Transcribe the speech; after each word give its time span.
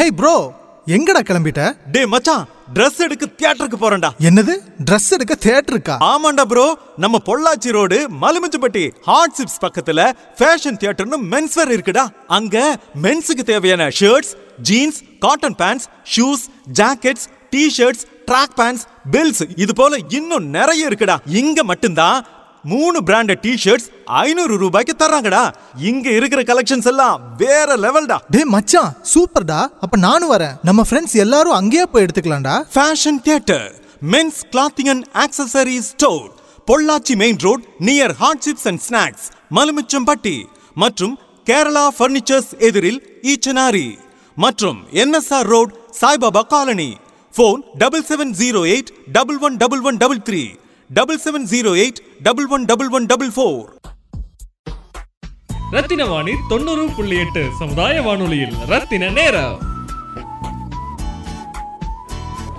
Hey 0.00 0.12
bro 0.18 0.34
எங்கடா 0.96 1.20
கிளம்பிட்ட? 1.28 1.62
டே 1.94 2.02
மச்சான் 2.12 2.44
Dress 2.76 2.94
எடுக்க 3.04 3.24
தியேட்டருக்கு 3.40 3.78
போறேன்டா. 3.82 4.10
என்னது? 4.28 4.54
Dress 4.88 5.06
எடுக்க 5.16 5.34
தேட்டருக்கா 5.46 5.94
ஆமாண்டா 6.10 6.44
ப்ரோ 6.52 6.64
நம்ம 7.04 7.18
Pollachi 7.28 7.70
road 7.76 7.98
Malumichampatti 8.22 8.84
hot 9.08 9.36
chips 9.38 9.58
பக்கத்துல 9.64 10.06
ஃபேஷன் 10.38 10.78
தியேட்டர்னு 10.82 11.18
மென்ஸ் 11.32 11.56
வேர் 11.58 11.74
இருக்குடா. 11.76 12.04
அங்க 12.38 12.56
மென்ஸுக்கு 13.04 13.46
தேவையான 13.52 13.90
shirts 14.00 14.32
jeans 14.70 15.00
cotton 15.26 15.58
pants 15.62 15.88
shoes 16.14 16.46
jackets 16.80 17.28
T 17.54 17.64
shirts 17.78 18.06
track 18.30 18.56
pants 18.62 18.86
belts 19.16 19.44
இது 19.64 19.74
போல 19.82 19.98
இன்னும் 20.18 20.48
நிறைய 20.58 20.88
இருக்குடா. 20.90 21.18
இங்க 21.42 21.64
மட்டும்தான் 21.72 22.18
மூணு 22.64 23.00
பிராண்டட் 23.00 23.40
டி 23.40 23.54
ஷர்ட்ஸ் 23.64 23.88
ஐநூறு 24.04 24.56
ரூபாய்க்கு 24.56 24.94
தர்றாங்கடா. 24.98 25.54
இங்க 25.76 26.10
இருக்கிற 26.10 26.42
கலெக்ஷன்ஸ் 26.42 26.86
எல்லாம் 26.86 27.36
வேற 27.36 27.76
லெவல்டா 27.76 28.18
டேய் 28.30 28.44
மச்சான் 28.44 28.96
சூப்பர்டா. 29.14 29.60
அப்ப 29.80 29.96
நானும் 29.96 30.32
வரேன். 30.32 30.56
நம்ம 30.62 30.84
ஃப்ரெண்ட்ஸ் 30.90 31.12
எல்லாரும் 31.12 31.52
அங்கேயே 31.52 31.86
போய் 31.86 32.04
எடுத்துக்கலாம்டா. 32.04 32.64
Fashion 32.74 33.20
theatre 33.22 33.80
men's 34.02 34.40
clothing 34.52 34.90
and 34.94 35.06
accessory 35.14 35.78
store 35.78 36.28
Pollachi 36.66 37.16
main 37.16 37.38
road 37.38 37.62
near 37.78 38.12
hot 38.12 38.44
chips 38.46 38.66
and 38.70 38.80
snacks 38.88 39.26
Malumichampatti 39.56 40.46
மற்றும் 40.74 41.18
கேரளா 41.46 41.88
ஃபர்னிச்சர்ஸ் 41.98 42.50
எதிரில் 42.58 43.02
ஈச்சனாரி 43.22 43.98
மற்றும் 44.36 44.86
NSR 44.92 45.42
road 45.42 45.72
Saibaba 46.00 46.42
colony. 46.46 46.96
Phone 47.34 47.60
double 47.78 48.04
seven 48.08 48.32
zero 48.40 48.60
eight 48.74 48.90
double 49.12 49.38
one 49.38 49.56
double 49.56 49.80
one 49.80 49.96
double 49.96 50.22
three 50.28 50.42
double 50.90 51.20
seven 51.24 51.46
zero 51.50 51.70
eight 51.76 51.98
double 52.22 52.46
one 52.46 52.64
double 52.64 52.90
one 52.90 53.06
double 53.06 53.30
four 53.34 53.66
Rathina 55.72 56.04
Vani 56.04 56.32
தொண்ணூறு 56.48 56.88
புள்ளி 56.96 57.16
எட்டு 57.16 57.48
சமுதாய 57.58 58.02
வானொலியில் 58.02 58.54
ரத்தின 58.66 59.10
நேரம். 59.10 59.69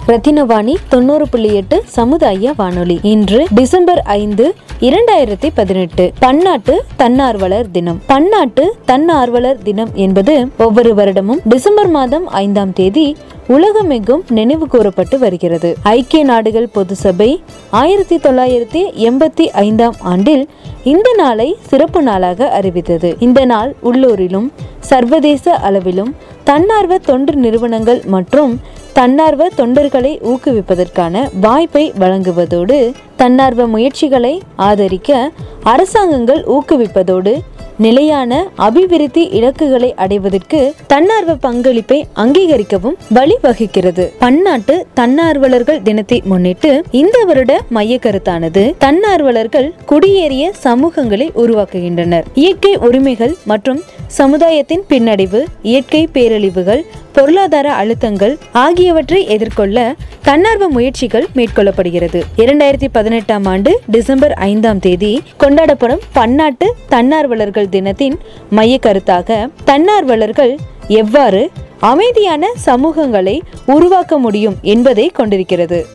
ரத்தினவாணி 0.07 0.75
தொண்ணூறு 0.89 1.29
புள்ளி 1.29 1.53
எட்டு 1.53 1.83
சமுதாய 1.85 2.53
வானொலி. 2.57 2.99
இன்று 3.01 3.45
டிசம்பர் 3.55 4.01
ஐந்து 4.01 4.53
இரண்டாயிரத்தி 4.79 5.49
பதினெட்டு. 5.53 6.11
பன்னாட்டு 6.19 6.83
தன்னார்வலர் 6.95 7.71
தினம். 7.71 8.01
பன்னாட்டு 8.05 8.75
தன்னார்வலர் 8.85 9.61
தினம் 9.63 9.89
என்பது 9.93 10.47
ஒவ்வொரு 10.57 10.93
வருடமும் 10.93 11.39
டிசம்பர் 11.43 11.87
மாதம் 11.87 12.27
ஐந்தாம் 12.27 12.73
தேதி 12.73 13.15
உலகமெங்கும் 13.47 14.23
நினைவு 14.29 14.67
கூறப்பட்டு 14.67 15.19
வருகிறது. 15.19 15.77
ஐக்கிய 15.83 16.23
நாடுகள் 16.23 16.67
பொது 16.67 16.95
சபை 16.95 17.41
ஆயிரத்தி 17.69 18.17
தொள்ளாயிரத்தி 18.17 18.83
எண்பத்தி 18.97 19.45
ஐந்தாம் 19.45 19.95
ஆண்டில் 19.99 20.47
இந்த 20.83 21.13
நாளை 21.17 21.57
சிறப்பு 21.61 22.01
நாளாக 22.01 22.49
அறிவித்தது. 22.49 23.15
இந்த 23.19 23.45
நாள் 23.45 23.75
உள்ளூரிலும் 23.83 24.51
சர்வதேச 24.79 25.55
அளவிலும் 25.55 26.15
தன்னார்வ 26.43 26.97
தொண்டு 26.97 27.35
நிறுவனங்கள் 27.35 28.01
மற்றும் 28.05 28.59
தன்னார்வ 28.93 29.43
தொண்டர்களை 29.57 30.11
ஊக்குவிப்பதற்கான 30.21 31.23
வாய்ப்பை 31.41 31.85
வழங்குவதோடு 31.99 32.77
தன்னார்வ 33.15 33.67
முயற்சிகளை 33.67 34.33
ஆதரிக்க 34.55 35.31
அரசாங்கங்கள் 35.63 36.43
ஊக்குவிப்பதோடு 36.47 37.33
நிலையான 37.77 38.31
அபிவிருத்தி 38.55 39.23
இலக்குகளை 39.37 39.93
அடைவதற்கு 39.93 40.59
தன்னார்வ 40.87 41.33
பங்களிப்பை 41.35 41.97
அங்கீகரிக்கவும் 42.15 42.97
வழிவகுக்கிறது. 43.13 44.05
பன்னாட்டு 44.19 44.75
தன்னார்வலர்கள் 44.93 45.81
தினத்தை 45.81 46.21
முன்னிட்டு 46.25 46.71
இந்த 46.91 47.23
வருட 47.25 47.53
மைய 47.69 47.99
கருத்தானது 48.01 48.63
தன்னார்வலர்கள் 48.79 49.73
குடியேறிய 49.89 50.51
சமூகங்களை 50.63 51.29
உருவாக்குகின்றனர். 51.35 52.27
இயற்கை 52.33 52.75
உரிமைகள் 52.77 53.35
மற்றும் 53.45 53.81
சமுதாயத்தின் 54.11 54.83
பின்னடைவு 54.89 55.43
இயற்கை 55.61 56.09
பேரழிவுகள் 56.13 56.81
பொருளாதார 57.11 57.67
அழுத்தங்கள் 57.71 58.37
ஆகியவற்றை 58.51 59.25
எதிர்கொள்ள 59.25 59.95
தன்னார்வ 60.21 60.67
முயற்சிகள் 60.67 61.27
மேற்கொள்ளப்படுகிறது. 61.35 62.21
இரண்டாயிரத்தி 62.37 62.87
பதினெட்டாம் 62.91 63.45
ஆண்டு 63.45 63.79
டிசம்பர் 63.87 64.33
ஐந்தாம் 64.33 64.79
தேதி 64.79 65.21
கொண்டாடப்படும் 65.39 66.01
பன்னாட்டு 66.13 66.75
தன்னார்வலர்கள் 66.89 67.69
தினத்தின் 67.69 68.19
மைய 68.49 68.79
கருத்தாக 68.81 69.49
தன்னார்வலர்கள் 69.65 70.57
எவ்வாறு 70.87 71.49
அமைதியான 71.79 72.53
சமூகங்களை 72.65 73.39
உருவாக்க 73.65 74.17
முடியும் 74.17 74.57
என்பதை 74.61 75.07
கொண்டிருக்கிறது. 75.07 75.85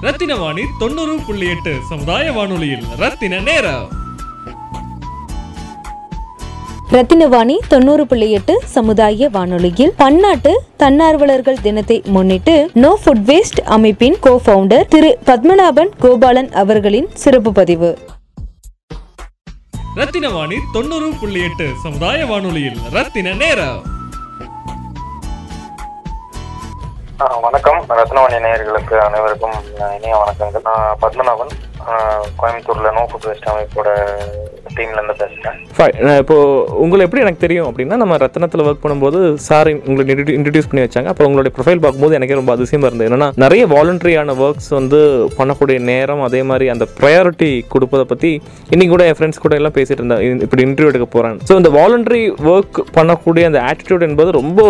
ரத்தின 0.00 0.36
வாணி 0.36 0.62
தொண்ணூறு 0.78 1.16
புள்ளி 1.26 1.48
எட்டு 1.48 1.74
சமுதாய 1.88 2.32
வானொலியில் 2.32 2.84
ரத்தின 2.98 3.40
நேரம். 3.40 3.99
ரத்தினவாணி 6.94 7.56
தொண்ணூறு 7.72 8.06
புள்ளி 8.06 8.30
எட்டு 8.36 8.54
சமுதாய 8.76 9.28
வானொலியில் 9.34 9.92
பன்னாட்டு 9.96 10.52
தன்னார்வலர்கள் 10.76 11.60
தினத்தை 11.62 12.02
முன்னிட்டு 12.14 12.54
நோ 12.84 12.90
ஃபுட் 13.02 13.22
வேஸ்ட் 13.30 13.60
அமைப்பின் 13.76 14.16
கோ 14.20 14.32
ஃபவுண்டர் 14.46 14.88
திரு 14.94 15.10
பத்மநாபன் 15.26 15.92
கோபாலன் 16.02 16.50
அவர்களின் 16.62 17.08
சிறப்பு 17.14 17.52
பதிவு. 17.52 17.90
ரத்தின 19.94 20.30
வாணி 20.30 20.58
தொண்ணூறு 20.72 21.10
புள்ளி 21.20 21.42
எட்டு 21.42 21.68
சமுதாய 21.82 22.26
வானொலியில் 22.26 22.80
ரத்தின 22.92 23.34
நேரம். 23.44 23.80
வணக்கம். 27.46 27.80
ரத்னவாணி 27.88 28.38
நேயர்களுக்கு 28.46 28.96
அனைவருக்கும் 29.08 29.56
இனிய 29.96 30.14
வணக்கங்கள். 30.22 30.66
நான் 30.68 30.96
பத்மநாபன். 31.02 31.54
கோயம்புத்தூர்ல 32.40 32.90
நோ 32.98 33.02
ஃபுட் 33.10 33.26
வேஸ்ட் 33.28 33.50
அமைப்போட 33.52 33.90
டீம்ல 34.76 34.98
இருந்து 34.98 35.14
பேசுறேன். 35.20 35.56
நான் 36.06 36.18
இப்போ 36.22 36.36
உங்களை 36.84 37.04
எப்படி 37.06 37.22
எனக்கு 37.24 37.42
தெரியும் 37.44 37.68
அப்படின்னா 37.68 37.96
நம்ம 38.02 38.16
ரத்னத்தில் 38.24 38.62
ஒர்க் 38.66 38.82
பண்ணும்போது 38.82 39.20
சார் 39.46 39.70
உங்களை 39.88 40.04
இன்ட்ரடியூஸ் 40.38 40.68
பண்ணி 40.70 40.84
வச்சாங்க. 40.84 41.08
அப்புறம் 41.12 41.28
உங்களுடைய 41.30 41.52
ப்ரொஃபைல் 41.56 41.82
பார்க்கும்போது 41.84 42.16
எனக்கே 42.18 42.38
ரொம்ப 42.40 42.52
அதிசயமாக 42.56 42.88
இருந்தது. 42.90 43.08
என்னன்னா 43.10 43.28
நிறைய 43.44 43.62
வாலண்டரியான 43.74 44.36
ஒர்க்ஸ் 44.46 44.70
வந்து 44.78 45.00
பண்ணக்கூடிய 45.38 45.78
நேரம் 45.90 46.22
அதே 46.28 46.42
மாதிரி 46.50 46.68
அந்த 46.74 46.86
ப்ரையாரிட்டி 46.98 47.50
கொடுப்பதை 47.74 48.04
பற்றி 48.12 48.30
இன்னைக்கு 48.74 48.92
கூட 48.94 49.06
என் 49.10 49.18
ஃப்ரெண்ட்ஸ் 49.20 49.42
கூட 49.46 49.54
எல்லாம் 49.60 49.76
பேசிட்டு 49.78 50.00
இருந்தேன். 50.02 50.44
இப்படி 50.46 50.64
இன்டர்வியூ 50.68 50.92
எடுக்க 50.92 51.08
போகிறேன் 51.16 51.38
ஸோ 51.50 51.56
இந்த 51.62 51.72
வாலண்டரி 51.78 52.22
ஒர்க் 52.54 52.80
பண்ணக்கூடிய 52.98 53.50
அந்த 53.50 53.62
ஆட்டிடியூட் 53.70 54.06
என்பது 54.08 54.30
ரொம்ப 54.40 54.60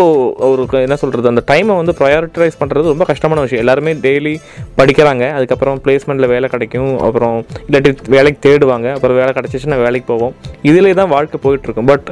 ஒரு 0.50 0.69
என்ன 0.87 0.99
சொல்கிறது 1.04 1.32
அந்த 1.32 1.44
டைமை 1.53 1.76
வந்து 1.81 1.97
ப்ரையாரிட்டைஸ் 2.00 2.60
பண்ணுறது 2.62 2.93
ரொம்ப 2.94 3.06
கஷ்டமான 3.12 3.44
விஷயம். 3.47 3.65
எல்லாருமே 3.65 3.94
டெய்லி 4.06 4.34
படிக்கிறாங்க. 4.81 5.25
அதுக்கப்புறம் 5.38 5.78
பிளேஸ்மெண்ட்டில் 5.87 6.32
வேலை 6.34 6.49
கிடைக்கும். 6.56 6.93
அப்புறம் 7.06 7.37
இல்லாட்டி 7.66 7.91
வேலைக்கு 8.16 8.41
தேடுவாங்க. 8.49 8.88
அப்புறம் 8.97 9.19
வேலை 9.21 9.31
கிடச்சிச்சுன்னா 9.38 9.78
வேலைக்கு 9.84 10.09
போவோம். 10.12 10.34
இதிலே 10.71 10.93
தான் 11.00 11.12
வாழ்க்கை 11.15 11.41
போயிட்டு 11.44 11.66
இருக்கும் 11.69 11.91
பட் 11.93 12.09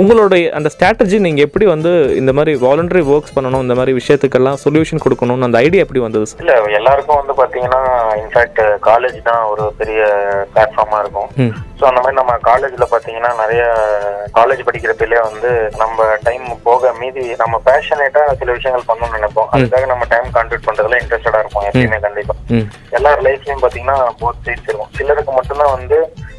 உங்களுடைய 0.00 0.44
அந்த 0.58 0.70
ஸ்ட்ராட்டஜி 0.74 1.18
நீங்கள் 1.26 1.46
எப்படி 1.48 1.66
வந்து 1.74 1.92
இந்த 2.20 2.34
மாதிரி 2.38 2.54
வாலண்டரி 2.66 3.02
ஒர்க்ஸ் 3.14 3.34
பண்ணணும் 3.38 3.64
இந்த 3.66 3.76
மாதிரி 3.80 3.92
விஷயத்துக்கெல்லாம் 4.00 4.60
சொல்யூஷன் 4.64 5.04
கொடுக்கணும்னு 5.04 5.48
அந்த 5.48 5.58
ஐடியா 5.66 5.84
எப்படி 5.86 6.02
வந்தது? 6.06 6.26
சார் 6.32 6.42
இல்ல 6.44 6.54
எல்லாருக்கும் 6.80 7.20
வந்து 7.20 7.36
பாத்தீங்கன்னா 7.42 7.82
இன்ஃபேக்ட் 8.22 8.62
காலேஜ் 8.88 9.18
தான் 9.30 9.42
ஒரு 9.52 9.66
பெரிய 9.82 10.00
பிளாட்ஃபார்மா 10.54 10.98
இருக்கும். 11.04 11.30
ஸோ 11.82 11.88
அந்த 11.88 12.00
மாதிரி 12.00 12.16
நம்ம 12.16 12.34
காலேஜ்ல 12.42 12.84
பாத்தீங்கன்னா 12.90 13.30
நிறைய 13.40 13.62
காலேஜ் 14.34 14.60
படிக்கிறதுலயே 14.66 15.20
வந்து 15.20 15.48
நம்ம 15.80 16.04
டைம் 16.22 16.44
போக 16.62 16.92
மீதி 16.92 17.24
நம்ம 17.40 17.60
பேஷனேட்டா 17.64 18.22
சில 18.40 18.52
விஷயங்கள் 18.52 18.86
பண்ணணும்னு 18.88 19.16
நினைப்போம். 19.16 19.48
அதுக்காக 19.52 19.86
நம்ம 19.86 20.04
டைம் 20.04 20.28
கான்ட்ரிபியூட் 20.36 20.68
பண்றதுல 20.68 21.00
இன்ட்ரெஸ்டடா 21.00 21.40
இருப்போம் 21.40 21.66
எப்பயுமே 21.68 21.98
கண்டிப்பா. 22.00 22.34
ம். 22.50 22.68
எல்லார் 22.90 23.24
லைஃப்லயும் 23.26 23.64
பாத்தீங்கன்னா 23.64 23.96
போத் 24.20 24.44
சைட்ஸ் 24.46 24.68
இருக்கும் 24.68 24.92
சிலருக்கு 24.98 25.32
மட்டும்தான் 25.32 25.74
வந்து 25.76 25.98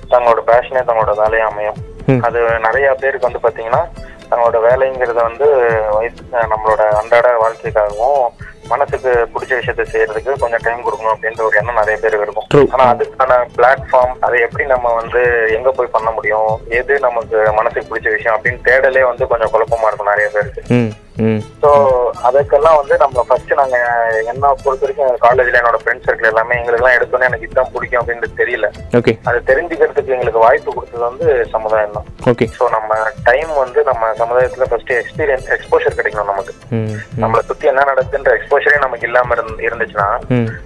தங்களோட 0.09 0.43
பேஷனே 0.51 0.83
தங்களோட 0.83 1.13
வேலையா 1.21 1.47
அமையும். 1.47 1.79
அது 2.27 2.39
நிறைய 2.59 2.95
பேருக்கு 3.01 3.29
வந்து 3.29 3.43
பாத்தீங்கன்னா 3.43 3.83
தங்களோட 4.29 4.57
வேலைங்கிறத 4.67 5.19
வந்து 5.21 5.47
வயசு 5.93 6.23
நம்மளோட 6.53 6.83
அன்றாட 7.01 7.27
வாழ்க்கைக்காகவும் 7.37 8.23
மனசுக்கு 8.71 9.11
பிடிச்ச 9.33 9.53
விஷயத்த 9.59 9.83
செய்யறதுக்கு 9.93 10.31
கொஞ்சம் 10.43 10.63
டைம் 10.63 10.83
கொடுக்கணும் 10.85 11.13
அப்படின்ற 11.13 11.41
ஒரு 11.47 11.57
எண்ணம் 11.59 11.79
நிறைய 11.81 11.97
பேருக்கு 12.01 12.25
இருக்கும். 12.27 12.69
ஆனா 12.73 12.85
அதுக்கான 12.93 13.37
பிளாட்ஃபார்ம் 13.55 14.13
அதை 14.25 14.37
எப்படி 14.47 14.65
நம்ம 14.73 14.93
வந்து 15.01 15.21
எங்க 15.57 15.71
போய் 15.71 15.93
பண்ண 15.95 16.11
முடியும்? 16.17 16.51
எது 16.79 16.99
நமக்கு 17.07 17.37
மனசுக்கு 17.59 17.89
பிடிச்ச 17.91 18.09
விஷயம் 18.15 18.37
அப்படின்னு 18.37 18.65
தேடலே 18.69 19.03
வந்து 19.11 19.27
கொஞ்சம் 19.33 19.53
குழப்பமா 19.55 19.89
இருக்கும் 19.89 20.11
நிறைய 20.13 20.29
பேருக்கு. 20.35 20.63
ஸோ 21.61 21.69
அதுக்கெல்லாம் 22.27 22.77
வந்து 22.77 22.95
நம்ம 22.97 23.23
ஃபர்ஸ்ட் 23.27 23.51
நாங்க 23.53 23.77
என்ன 24.31 24.53
பொறுத்த 24.63 24.85
வரைக்கும் 24.85 25.19
காலேஜ்ல 25.23 25.59
என்னோட 25.59 25.77
ஃப்ரெண்ட்ஸ் 25.81 26.07
சர்க்கிள் 26.07 26.29
எல்லாமே 26.29 26.57
எங்களுக்குலாம் 26.59 26.95
எடுத்தோன்னே 26.95 27.27
எனக்கு 27.27 27.47
இதுதான் 27.47 27.71
பிடிக்கும் 27.73 28.01
அப்படின்றது 28.01 28.39
தெரியல. 28.39 28.67
ஓகே 28.93 29.13
அது 29.23 29.39
தெரிஞ்சுக்கிறதுக்கு 29.49 30.15
எங்களுக்கு 30.15 30.39
வாய்ப்பு 30.39 30.73
கொடுத்தது 30.73 31.03
வந்து 31.03 31.25
சமுதாயம் 31.51 31.95
தான். 31.97 32.07
ஓகே 32.31 32.47
ஸோ 32.57 32.67
நம்ம 32.69 32.97
டைம் 33.23 33.51
வந்து 33.57 33.79
நம்ம 33.83 34.11
சமுதாயத்துல 34.19 34.67
ஃபர்ஸ்ட் 34.69 34.93
எக்ஸ்பீரியன்ஸ் 34.97 35.47
எக்ஸ்போஷர் 35.55 35.97
கிடைக்கணும் 35.97 36.31
நமக்கு. 36.31 36.53
நம்மளை 37.23 37.41
சுத்தி 37.43 37.65
என்ன 37.67 37.85
நடக்குதுன்ற 37.89 38.33
எக்ஸ்போஷரே 38.37 38.79
நமக்கு 38.83 39.07
இல்லாம 39.07 39.35
இருந்து- 39.35 39.61
இருந்துச்சுன்னா 39.67 40.07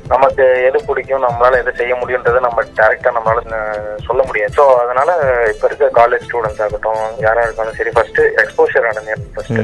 நமக்கு 0.07 0.45
எது 0.68 0.80
பிடிக்கும் 0.88 1.25
நம்மளால 1.25 1.60
எது 1.60 1.74
செய்ய 1.75 1.94
முடியுன்றதை 1.95 2.42
நம்ம 2.42 2.66
டேரக்டா 2.80 3.12
நம்மளால 3.12 3.62
சொல்ல 4.07 4.22
முடியாது. 4.24 4.56
ஸோ 4.57 4.66
அதனால 4.83 5.10
இப்ப 5.54 5.68
இருக்க 5.68 5.92
காலேஜ் 6.00 6.25
ஸ்டூடெண்ட்ஸ் 6.27 6.63
ஆகட்டும் 6.63 7.04
யாரா 7.19 7.44
இருக்காலும் 7.44 7.77
சரி 7.77 7.94
ஃபர்ஸ்ட் 7.95 8.22
எக்ஸ்போஷர் 8.44 8.88
ஆனது 8.89 9.16
ஃபர்ஸ்ட் 9.36 9.62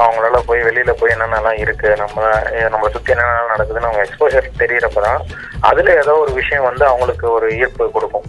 அவங்களால 0.00 0.40
போய் 0.46 0.62
வெளியில 0.62 0.92
போய் 0.92 1.14
என்னென்னலாம் 1.14 1.58
இருக்கு 1.58 1.96
நம்ம 1.96 2.26
நம்மளை 2.68 2.90
சுத்தி 2.90 3.12
என்னென்ன 3.12 3.48
நடக்குதுன்னு 3.50 3.88
அவங்க 3.88 4.04
எக்ஸ்போஷர் 4.04 4.48
தெரியறப்பதான் 4.58 5.20
அதுல 5.60 5.94
ஏதோ 5.94 6.14
ஒரு 6.16 6.32
விஷயம் 6.32 6.64
வந்து 6.64 6.84
அவங்களுக்கு 6.86 7.26
ஒரு 7.32 7.48
ஈர்ப்பு 7.56 7.90
கொடுக்கும். 7.90 8.28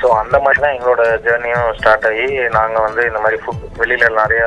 ஸோ 0.00 0.06
அந்த 0.20 0.36
மாதிரி 0.38 0.60
தான் 0.60 0.74
எங்களோட 0.74 1.02
ஜேர்னியும் 1.24 1.76
ஸ்டார்ட் 1.78 2.06
ஆகி 2.06 2.26
நாங்கள் 2.48 2.82
வந்து 2.82 3.02
இந்த 3.06 3.18
மாதிரி 3.18 3.38
ஃபுட் 3.42 3.64
வெளியில 3.78 4.08
நிறைய 4.14 4.42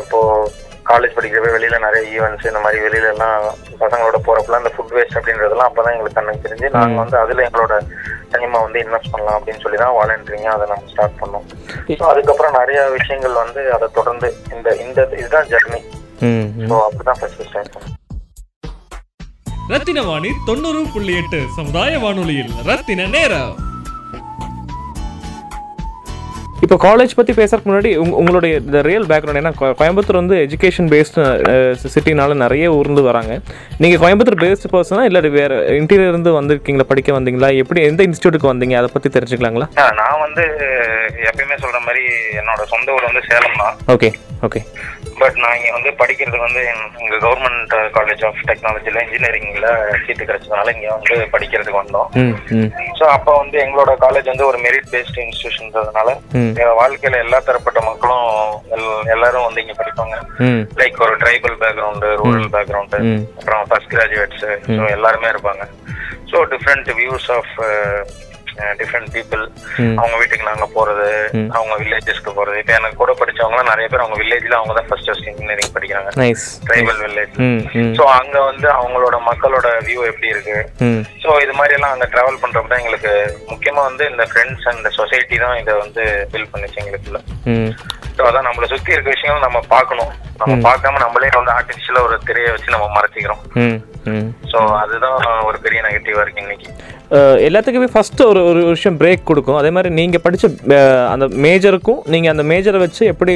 இப்போ 0.00 0.20
காலேஜ் 0.88 1.14
படிக்கிறப்ப 1.16 1.50
வெளியில 1.54 1.76
நிறைய 1.84 2.02
ஈவெண்ட்ஸ் 2.14 2.48
இந்த 2.50 2.60
மாதிரி 2.64 2.78
வெளியில 2.86 3.06
எல்லாம் 3.14 3.44
பசங்களோட 3.82 4.18
போறப்பலாம் 4.26 4.62
இந்த 4.62 4.72
ஃபுட் 4.74 4.94
வேஸ்ட் 4.96 5.16
அப்படின்றதெல்லாம் 5.18 5.70
அப்பதான் 5.70 5.94
எங்களுக்கு 5.94 6.18
கண்ணுக்கு 6.18 6.44
தெரிஞ்சு 6.46 6.68
நாங்கள் 6.76 7.00
வந்து 7.02 7.16
அதுல 7.22 7.44
எங்களோட 7.46 7.74
டைமை 8.32 8.60
வந்து 8.66 8.78
இன்வெஸ்ட் 8.84 9.12
பண்ணலாம் 9.14 9.36
அப்படின்னு 9.38 9.62
சொல்லி 9.64 9.78
தான் 9.82 9.96
வாலண்டரிங்க 9.98 10.48
அதை 10.54 10.64
நம்ம 10.72 10.90
ஸ்டார்ட் 10.92 11.18
பண்ணோம். 11.22 11.44
ஸோ 11.98 12.04
அதுக்கப்புறம் 12.12 12.56
நிறைய 12.60 12.80
விஷயங்கள் 12.96 13.40
வந்து 13.42 13.62
அதை 13.76 13.88
தொடர்ந்து 13.98 14.30
இந்த 14.56 14.76
இந்த 14.86 15.08
இதுதான் 15.20 15.50
ஜெர்னி. 15.52 15.80
ஸோ 16.70 16.76
அப்படிதான் 16.86 17.20
ஃபர்ஸ்ட் 17.20 17.44
ஸ்டார்ட் 17.50 17.72
பண்ணோம். 17.74 17.94
ரத்தின 19.72 20.00
வாணி 20.08 20.30
தொண்ணூறு 20.48 20.82
புள்ளி 20.94 21.12
எட்டு 21.20 21.38
சமுதாய 21.58 21.92
வானொலியில் 22.04 22.52
ரத்தின 22.70 23.06
நேரம். 23.16 23.54
இப்போ 26.64 26.76
காலேஜ் 26.82 27.16
பற்றி 27.16 27.32
பேசுறதுக்கு 27.32 27.70
முன்னாடி 27.70 27.96
உங்க- 27.96 28.16
உங்களுடைய 28.16 28.56
இந்த 28.58 28.82
ரியல் 28.82 29.06
பேக்ரவுண்ட் 29.06 29.40
ஏன்னா 29.40 29.52
கோயம்புத்தூர் 29.78 30.18
வந்து 30.18 30.36
எஜுகேஷன் 30.44 30.88
பேஸ்டு 30.88 31.22
சிட்டினால 31.94 32.34
நிறைய 32.34 32.72
ஊர்ந்து 32.72 33.02
வராங்க. 33.02 33.32
நீங்கள் 33.78 34.00
கோயம்புத்தூர் 34.00 34.42
பேஸ்டு 34.42 34.72
பர்சனா 34.72 35.02
இல்லை 35.02 35.30
வேறு 35.30 35.56
இன்டீரியர் 35.80 36.08
இருந்து 36.08 36.32
வந்திருக்கீங்களா? 36.32 36.82
படிக்க 36.82 37.12
வந்தீங்களா? 37.12 37.56
எப்படி 37.56 37.82
எந்த 37.82 38.04
இன்ஸ்டியூட்டுக்கு 38.04 38.52
வந்தீங்க? 38.52 38.74
அதை 38.74 38.90
பற்றி 38.92 39.10
தெரிஞ்சுக்கலாங்களா? 39.10 39.68
நான் 39.94 40.20
வந்து 40.20 40.44
எப்பயுமே 41.28 41.58
சொல்ற 41.58 41.80
மாதிரி 41.80 42.04
என்னோட 42.36 42.62
சொந்த 42.66 42.92
ஊர் 42.92 43.04
வந்து 43.04 43.22
சேலம் 43.28 43.58
தான். 43.58 43.76
ஓகே 43.88 44.10
ஓகே 44.42 44.62
பட் 45.18 45.36
நான் 45.36 45.56
இங்க 45.56 45.72
வந்து 45.72 45.90
படிக்கிறது 45.98 46.38
வந்து 46.38 46.60
இங்க 46.98 47.16
கவர்மெண்ட் 47.16 47.74
காலேஜ் 47.94 48.24
ஆஃப் 48.24 48.40
டெக்னாலஜில 48.48 49.02
இன்ஜினியரிங்ல 49.02 49.68
சீட்டு 50.04 50.24
கிடைச்சதுனால 50.24 50.74
இங்க 50.74 50.88
வந்து 50.92 51.28
படிக்கிறதுக்கு 51.32 51.82
வந்தோம். 51.82 52.08
ஸோ 52.98 53.04
அப்போ 53.08 53.32
வந்து 53.36 53.58
எங்களோட 53.58 53.92
காலேஜ் 54.00 54.24
வந்து 54.24 54.46
ஒரு 54.46 54.58
மெரிட் 54.58 54.90
பேஸ்ட் 54.92 55.20
இன்ஸ்டியூஷன்றதுனால 55.20 56.08
ம். 56.34 56.52
எங்க 56.54 56.72
வாழ்க்கையில 56.80 57.18
எல்லா 57.18 57.40
தரப்பட்ட 57.40 57.80
மக்களும் 57.80 58.28
எல்- 58.70 59.06
எல்லாரும் 59.06 59.44
வந்து 59.44 59.62
இங்க 59.62 59.72
படிப்பாங்க. 59.72 60.16
லைக் 60.76 61.02
ஒரு 61.02 61.16
ட்ரைபல் 61.16 61.58
பேக்ரவுண்டு 61.58 62.10
ரூரல் 62.16 62.50
பேக்ரவுண்டு. 62.52 63.00
அப்புறம் 63.38 63.64
ஃபர்ஸ்ட் 63.68 63.94
கிராஜுவேட்ஸ் 63.94 64.44
ஸோ 64.70 64.90
எல்லாருமே 64.90 65.28
இருப்பாங்க. 65.28 65.64
So 66.32 66.38
different 66.50 66.90
views 66.96 67.30
of 67.32 67.52
different 68.80 69.10
people. 69.16 69.44
அவங்க 70.00 70.14
வீட்டுக்கு 70.20 70.50
நாங்க 70.50 70.66
போறது. 70.76 71.08
அவங்க 71.56 71.74
வில்லேஜஸ்க்கு 71.82 72.36
போறது. 72.38 72.58
இப்போ 72.62 72.74
எனக்கு 72.78 73.00
கூட 73.02 73.12
படிச்சவங்கலாம் 73.20 73.70
நிறைய 73.72 73.86
பேர் 73.92 74.04
அவங்க 74.04 74.18
வில்லேஜ்ல 74.22 74.58
அவங்க 74.60 74.74
தான் 74.78 74.88
ஃபர்ஸ்ட் 74.88 75.08
ஃபர்ஸ்ட் 75.08 75.28
இன்ஜினியரிங் 75.30 75.74
படிக்கிறாங்க. 75.76 76.10
ட்ரைபல் 76.68 77.00
வில்லேஜ் 77.04 77.34
ஸோ 77.98 78.04
அங்க 78.18 78.36
வந்து 78.50 78.68
அவங்களோட 78.78 79.16
மக்களோட 79.30 79.68
வியூ 79.88 80.00
எப்படி 80.10 80.28
இருக்கு? 80.34 80.58
ஸோ 81.24 81.30
இது 81.44 81.54
மாதிரி 81.58 81.76
எல்லாம் 81.78 81.94
அங்க 81.94 82.06
டிராவல் 82.14 82.40
பண்றப்ப 82.42 82.70
தான் 82.72 82.82
எங்களுக்கு 82.82 83.12
முக்கியமா 83.52 83.82
வந்து 83.88 84.04
இந்த 84.12 84.26
ஃப்ரெண்ட்ஸ் 84.30 84.68
அண்ட் 84.72 84.88
சொசைட்டி 84.98 85.38
தான் 85.44 85.58
இதை 85.62 85.74
வந்து 85.84 86.04
பில்ட் 86.32 86.52
பண்ணுச்சு 86.54 86.80
எங்களுக்குள்ள. 86.82 87.20
ஸோ 88.16 88.22
அதான் 88.28 88.46
நம்மளை 88.48 88.66
சுத்தி 88.72 88.94
இருக்க 88.94 89.08
விஷயங்கள் 89.14 89.46
நம்ம 89.46 89.60
பார்க்கணும். 89.74 90.12
நம்ம 90.40 90.54
பார்க்காம 90.68 91.02
நம்மளே 91.04 91.32
வந்து 91.40 91.54
ஆர்டிஃபிஷியலா 91.58 92.04
ஒரு 92.08 92.16
திரையை 92.28 92.50
வச்சு 92.54 92.74
நம்ம 92.76 92.88
மறைச்சிக்கிறோம். 92.96 93.42
ஸோ 94.52 94.58
அதுதான் 94.82 95.20
ஒரு 95.48 95.58
பெரிய 95.66 95.78
நெகட்டிவா 95.86 96.22
இருக்கு 96.24 96.44
இன்னைக்கு. 96.46 96.68
எல்லாத்துக்குமே 97.46 97.88
ஃபர்ஸ்ட் 97.92 98.20
ஒரு 98.28 98.40
ஒரு 98.50 98.60
விஷயம் 98.74 98.96
பிரேக் 99.00 99.26
கொடுக்கும். 99.28 99.58
அதே 99.58 99.70
மாதிரி 99.74 99.90
நீங்கள் 99.98 100.22
படித்த 100.24 100.78
அந்த 101.12 101.26
மேஜருக்கும் 101.44 102.00
நீங்கள் 102.12 102.32
அந்த 102.32 102.44
மேஜரை 102.50 102.78
வச்சு 102.82 103.02
எப்படி 103.12 103.34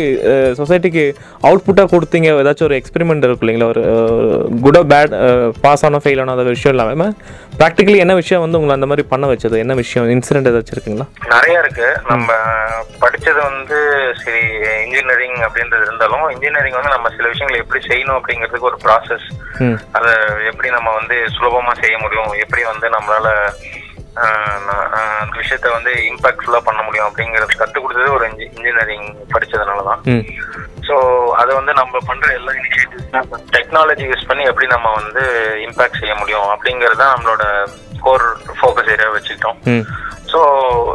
சொசைட்டிக்கு 0.61 1.05
அவுட்புட்டாக 1.49 1.93
கொடுத்தீங்க? 1.93 2.29
ஏதாச்சும் 2.43 2.69
ஒரு 2.69 2.79
எக்ஸ்பெரிமெண்ட் 2.81 3.27
இருக்கும் 3.27 3.47
இல்லைங்களா? 3.47 3.69
ஒரு 3.75 3.83
குட் 4.65 4.81
பேட் 4.93 5.15
பாஸ் 5.65 5.85
ஆனோ 5.89 6.00
ஃபெயில் 6.05 6.23
ஆனோ 6.23 6.35
அந்த 6.37 6.47
விஷயம் 6.56 6.75
இல்லாமல் 6.77 7.15
ப்ராக்டிக்கலி 7.61 7.99
என்ன 8.05 8.17
விஷயம் 8.23 8.45
வந்து 8.45 8.59
உங்களை 8.61 8.75
அந்த 8.79 8.89
மாதிரி 8.91 9.05
பண்ண 9.12 9.27
வச்சது? 9.33 9.56
என்ன 9.65 9.77
விஷயம்? 9.83 10.09
இன்சிடென்ட் 10.17 10.50
ஏதாச்சும் 10.53 10.77
இருக்குங்களா? 10.77 11.06
நிறைய 11.35 11.62
இருக்கு. 11.62 11.89
நம்ம 12.12 12.29
படிச்சது 13.05 13.41
வந்து 13.50 13.79
சரி 14.25 14.43
இன்ஜினியரிங் 14.87 15.39
அப்படின்றது 15.49 15.87
இருந்தாலும் 15.89 16.27
இன்ஜினியரிங் 16.35 16.79
வந்து 16.81 16.88
நம்ம 16.88 17.08
சில 17.08 17.29
விஷயங்களை 17.29 17.61
எப்படி 17.61 17.81
செய்யணும் 17.87 18.19
அப்படிங்கிறதுக்கு 18.19 18.70
ஒரு 18.70 18.79
ப்ராசஸ் 18.85 19.26
அதை 19.93 20.12
எப்படி 20.46 20.69
நம்ம 20.69 20.93
வந்து 20.94 21.17
சுலபமா 21.37 21.75
செய்ய 21.81 21.96
முடியும்? 21.99 22.32
எப்படி 22.37 22.62
வந்து 22.64 22.88
நம்மளால 22.88 23.29
அந்த 25.20 25.35
விஷயத்த 25.37 25.69
வந்து 25.73 25.93
இம்பாக்ட்ஃபுல்லா 26.08 26.61
பண்ண 26.64 26.81
முடியும் 26.82 27.08
அப்படிங்கறது 27.08 27.58
கற்றுக் 27.58 27.85
கொடுத்தது 27.85 28.12
ஒரு 28.12 28.25
இன்ஜினியரிங் 28.29 29.08
படிச்சதுனால 29.32 29.85
தான் 29.85 30.00
ம். 30.06 30.25
ஸோ 30.88 30.94
அதை 31.32 31.55
வந்து 31.55 31.73
நம்ம 31.73 31.99
பண்ற 32.06 32.26
எல்லா 32.32 32.52
இனிஷியேட்டிவ்ஸ் 32.52 33.52
டெக்னாலஜி 33.56 34.05
யூஸ் 34.05 34.29
பண்ணி 34.29 34.44
எப்படி 34.44 34.67
நம்ம 34.67 34.93
வந்து 34.93 35.23
இம்பாக்ட் 35.67 36.00
செய்ய 36.00 36.14
முடியும் 36.14 36.49
அப்படிங்கறது 36.55 37.05
நம்மளோட 37.06 37.44
கோர் 38.00 38.26
ஃபோக்கஸ் 38.58 38.90
ஏரியா 38.90 39.11
வச்சுக்கிட்டோம். 39.11 39.58
ஸோ 40.32 40.40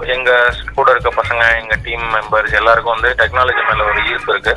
எங்க 0.07 0.53
கூட 0.75 0.91
இருக்க 0.91 1.09
பசங்க 1.09 1.61
எங்க 1.61 1.75
டீம் 1.83 2.05
மெம்பர்ஸ் 2.13 2.53
எல்லாருக்கும் 2.53 3.01
வந்து 3.01 3.15
டெக்னாலஜி 3.17 3.61
மேல 3.69 3.83
ஒரு 3.83 4.01
ஈர்ப்பு 4.09 4.33
இருக்கு. 4.33 4.53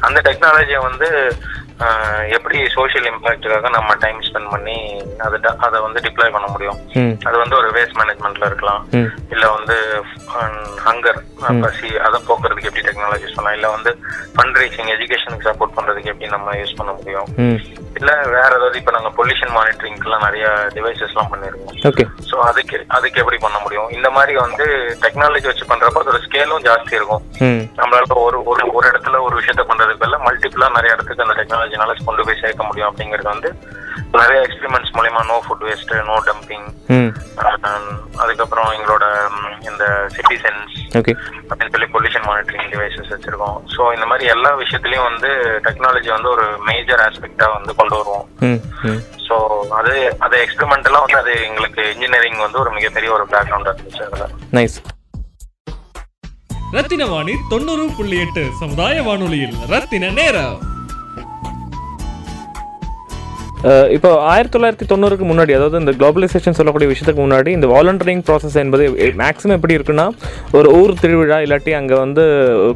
அந்த 0.00 0.20
டெக்னாலஜியை 0.24 0.82
வந்து 0.82 1.36
எப்படி 2.36 2.58
சோஷியல் 2.76 3.08
இம்பாக்டுக்காக 3.10 3.70
நம்ம 3.76 3.94
டைம் 4.04 4.18
ஸ்பெண்ட் 4.28 4.52
பண்ணி 4.54 4.76
அதை 5.26 5.38
அதை 5.66 5.78
வந்து 5.86 6.02
டிப்ளாய் 6.06 6.34
பண்ண 6.36 6.48
முடியும்? 6.54 6.78
அது 7.28 7.36
வந்து 7.42 7.56
ஒரு 7.60 7.68
வேஸ்ட் 7.76 7.98
மேனேஜ்மெண்ட்ல 8.00 8.48
இருக்கலாம். 8.50 8.82
இல்ல 9.34 9.44
வந்து 9.56 9.76
ஹங்கர் 10.86 11.20
பசி 11.64 11.88
அதை 12.06 12.18
போக்குறதுக்கு 12.28 12.68
எப்படி 12.70 12.86
டெக்னாலஜி 12.88 13.24
யூஸ் 13.26 13.36
பண்ணலாம்? 13.36 13.56
இல்ல 13.58 13.68
வந்து 13.76 13.92
ஃபண்ட் 14.34 14.58
ரைசிங் 14.62 14.92
எஜுகேஷனுக்கு 14.96 15.48
சப்போர்ட் 15.50 15.76
பண்றதுக்கு 15.78 16.12
எப்படி 16.12 16.34
நம்ம 16.36 16.56
யூஸ் 16.60 16.78
பண்ண 16.80 16.92
முடியும்? 16.98 17.30
இல்ல 18.00 18.12
வேற 18.34 18.50
ஏதாவது 18.58 18.78
இப்ப 18.80 18.92
நாங்க 18.96 19.10
பொல்யூஷன் 19.16 19.54
மானிட்டரிங்க்குலாம் 19.56 20.24
நிறைய 20.26 20.46
டிவைசஸ் 20.76 21.12
எல்லாம் 21.14 21.30
பண்ணிருக்கோம். 21.32 22.12
ஸோ 22.30 22.36
அதுக்கு 22.50 22.76
அதுக்கு 22.96 23.20
எப்படி 23.22 23.38
பண்ண 23.46 23.58
முடியும்? 23.64 23.90
இந்த 23.96 24.08
மாதிரி 24.16 24.34
வந்து 24.44 24.66
டெக்னாலஜி 25.04 25.46
வச்சு 25.50 25.70
பண்றப்ப 25.72 26.02
அதோட 26.02 26.20
ஸ்கேலும் 26.26 26.64
ஜாஸ்தி 26.68 26.98
இருக்கும். 26.98 27.24
நம்மளால 27.80 28.20
ஒரு 28.26 28.38
ஒரு 28.52 28.62
ஒரு 28.76 28.86
இடத்துல 28.92 29.20
ஒரு 29.26 29.34
விஷயத்த 29.40 29.64
பண்றதுக்கு 29.70 30.20
மல்டிபிளா 30.26 30.68
நிறைய 30.76 30.94
இடத்துக்கு 30.96 31.24
அந்த 31.24 31.36
டெக்னாலஜினால 31.64 31.94
கொண்டு 32.06 32.26
போய் 32.26 32.42
சேர்க்க 32.42 32.68
முடியும் 32.68 32.88
அப்படிங்கிறது 32.88 33.28
வந்து 33.28 33.48
நிறைய 34.16 34.38
எக்ஸ்பெரிமெண்ட்ஸ் 34.46 34.94
மூலயமா 34.96 35.20
no 35.28 35.36
food 35.44 35.64
waste 35.66 35.92
no 36.08 36.16
dumping 36.26 36.66
ம். 36.96 37.10
அதுக்கப்புறம் 38.22 38.70
எங்களோட 38.76 39.04
இந்த 39.68 39.84
சிட்டிசன்ஸ் 40.16 40.74
ஓகே 41.00 41.12
அப்படின்னு 41.48 41.74
சொல்லி 41.74 41.88
பொல்யூஷன் 41.94 42.26
மானிட்டரிங் 42.28 42.70
டிவைசஸ் 42.72 43.12
வச்சிருக்கோம். 43.14 43.58
ஸோ 43.74 43.82
இந்த 43.96 44.06
மாதிரி 44.06 44.26
எல்லா 44.34 44.50
விஷயத்துலயும் 44.62 45.08
வந்து 45.10 45.30
டெக்னாலஜி 45.66 46.10
வந்து 46.12 46.30
ஒரு 46.30 46.46
மேஜர் 46.68 47.04
ஆஸ்பெக்டா 47.06 47.48
வந்து 47.54 47.74
கொண்டு 47.74 47.96
வருவோம். 47.98 48.26
ம் 48.42 48.60
ம். 48.84 49.00
ஸோ 49.26 49.36
அது 49.78 49.94
அது 50.20 50.36
எக்ஸ்பெரிமெண்டெல்லாம் 50.44 51.06
வந்து 51.06 51.20
அது 51.22 51.34
எங்களுக்கு 51.48 51.84
இன்ஜினியரிங் 51.94 52.42
வந்து 52.46 52.60
ஒரு 52.64 52.72
மிகப்பெரிய 52.78 53.12
ஒரு 53.12 53.26
பேக்ரவுண்டா 53.32 53.72
இருந்துச்சு 53.74 54.04
அதில். 54.08 54.34
நைஸ் 54.54 54.78
ரத்தின 56.74 57.06
வாணி 57.06 57.32
தொண்ணூறு 57.50 57.86
புள்ளி 57.96 58.18
எட்டு 58.20 58.42
சமுதாய 58.60 58.98
வானொலியில் 59.02 59.56
ரத்தின 59.72 60.10
நேரம். 60.12 60.54
இப்போ 63.96 64.10
ஆயிரத்தி 64.30 64.54
தொள்ளாயிரத்தி 64.54 64.86
தொண்ணூறுக்கு 64.90 65.24
முன்னாடி 65.28 65.52
அதாவது 65.56 65.80
இந்த 65.82 65.92
குளோபலைசேஷன் 65.98 66.56
சொல்லக்கூடிய 66.58 66.86
விஷயத்துக்கு 66.92 67.22
முன்னாடி 67.24 67.50
இந்த 67.56 67.66
வாலண்டரிங் 67.72 68.22
ப்ராசஸ் 68.28 68.56
என்பது 68.62 68.84
மேக்ஸிமம் 69.20 69.56
எப்படி 69.58 69.76
இருக்குன்னா 69.78 70.06
ஒரு 70.58 70.68
ஊர் 70.78 70.92
திருவிழா 71.02 71.38
இல்லாட்டி 71.44 71.72
அங்கே 71.80 71.96
வந்து 72.04 72.22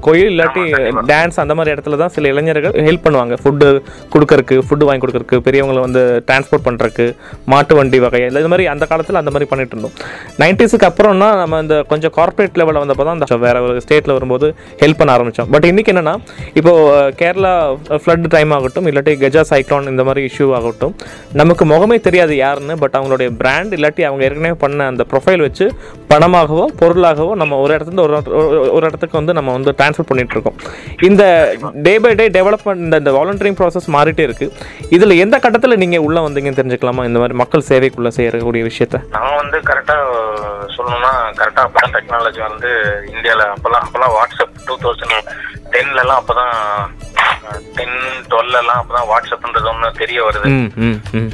கோயில் 0.07 0.31
இல்லாட்டி 0.35 0.62
டான்ஸ் 1.11 1.38
அந்த 1.45 1.55
மாதிரி 1.59 1.73
இடத்துல 1.75 1.99
தான் 2.02 2.12
சில 2.16 2.31
இளைஞர்கள் 2.33 2.76
ஹெல்ப் 2.88 3.05
பண்ணுவாங்க. 3.07 3.35
ஃபுட்டு 3.43 3.69
கொடுக்கறக்கு 4.14 4.59
ஃபுட்டு 4.66 4.88
வாங்கி 4.88 5.02
கொடுக்கறக்கு 5.05 5.38
பெரியவங்களை 5.49 5.83
வந்து 5.87 6.02
டிரான்ஸ்போர்ட் 6.28 6.66
பண்ணுறக்கு 6.69 7.07
மாட்டு 7.55 7.75
வண்டி 7.81 8.00
வகை 8.07 8.23
இது 8.43 8.52
மாதிரி 8.55 8.66
அந்த 8.75 8.87
காலத்தில் 8.93 9.21
அந்த 9.23 9.33
மாதிரி 9.37 9.49
பண்ணிட்டு 9.52 9.75
இருந்தோம். 9.76 9.97
நைன்டிஸுக்கு 10.45 10.88
அப்புறம்னா 10.90 11.31
நம்ம 11.43 11.61
இந்த 11.66 11.76
கொஞ்சம் 11.93 12.14
கார்ப்பரேட் 12.19 12.61
லெவலில் 12.62 12.83
வந்தப்போ 12.85 13.07
தான் 13.09 13.19
அந்த 13.19 13.40
வேறு 13.47 13.64
ஒரு 13.69 13.83
ஸ்டேட்டில் 13.87 14.16
வரும்போது 14.19 14.49
ஹெல்ப் 14.85 15.00
பண்ண 15.02 15.16
ஆரம்பித்தோம் 15.16 15.50
பட் 15.57 15.69
இன்றைக்கி 15.73 15.93
என்னென்னா 15.95 16.16
இப்போது 16.61 17.12
கேரளா 17.23 17.55
ஃப்ளட் 18.02 18.26
டைம் 18.37 18.57
ஆகட்டும் 18.59 18.88
இல்லாட்டி 18.93 19.14
கஜா 19.26 19.45
சைக்ளோன் 19.52 19.93
இந்த 19.95 20.05
மாதிரி 20.11 20.23
இஷ்யூ 20.31 20.49
ஆகட்டும் 20.57 20.75
நமக்கு 21.33 21.64
முகமே 21.64 22.00
தெரியாது 22.00 22.37
யாருன்னு 22.37 22.76
பட் 22.76 22.95
அவங்களுடைய 22.97 23.37
பிராண்ட் 23.37 23.75
இல்லாட்டி 23.75 24.02
அவங்க 24.02 24.25
ஏற்கனவே 24.25 24.54
பண்ண 24.54 24.87
அந்த 24.87 25.04
ப்ரொஃபைல் 25.11 25.38
வச்சு 25.38 25.73
பணமாகவோ 26.09 26.64
பொருளாகவோ 26.80 27.35
நம்ம 27.35 27.56
ஒரு 27.56 27.76
இடத்துல 27.76 28.00
ஒரு 28.00 28.16
ஒரு- 28.16 28.75
இடத்துக்கு 28.75 29.16
வந்து 29.16 29.33
நம்ம 29.33 29.52
வந்து 29.52 29.75
ட்ரான்ஸ்ஃபர் 29.78 30.09
பண்ணிட்டு 30.09 30.33
இருக்கோம். 30.33 30.54
இந்த 31.02 31.54
டே 31.75 31.99
பை 31.99 32.14
டே 32.14 32.28
டெவலப்மெண்ட் 32.28 32.76
இந்த 32.76 32.97
இந்த 32.97 33.12
வாலண்டரிங் 33.12 33.56
ப்ராசஸ் 33.59 33.92
மாறிட்டே 33.92 34.21
இருக்கு. 34.21 34.52
இதில் 34.90 35.11
எந்த 35.11 35.38
கட்டத்தில் 35.38 35.76
நீங்கள் 35.76 35.99
உள்ளே 35.99 36.21
வந்தீங்கன்னு 36.21 36.61
தெரிஞ்சுக்கலாமா? 36.61 37.04
இந்த 37.04 37.18
மாதிரி 37.18 37.35
மக்கள் 37.35 37.64
சேவைக்குள்ளே 37.68 38.09
செய்யக்கூடிய 38.09 38.64
விஷயத்த. 38.64 39.09
நான் 39.11 39.37
வந்து 39.37 39.59
கரெக்டா 39.59 39.97
சொல்லணும்னா 40.76 41.12
கரெக்டா 41.37 41.66
அப்பதான் 41.66 41.95
டெக்னாலஜி 41.95 42.40
வந்து 42.49 42.68
இந்தியால 43.06 43.52
அப்பெல்லாம் 43.52 43.85
அப்பெல்லாம் 43.87 44.14
வாட்ஸ்அப் 44.16 44.66
டூ 44.66 44.76
தௌசண்ட் 44.83 45.28
டென்ல 45.71 46.00
எல்லாம் 46.00 46.25
அப்பதான் 46.25 46.54
டென் 47.76 47.96
டுவெல் 48.30 48.58
எல்லாம் 48.60 48.80
அப்பதான் 48.80 49.08
வாட்ஸ்அப்ன்றது 49.12 49.70
ஒண்ணு 49.72 49.90
தெரிய 50.02 50.18
வருது. 50.26 50.50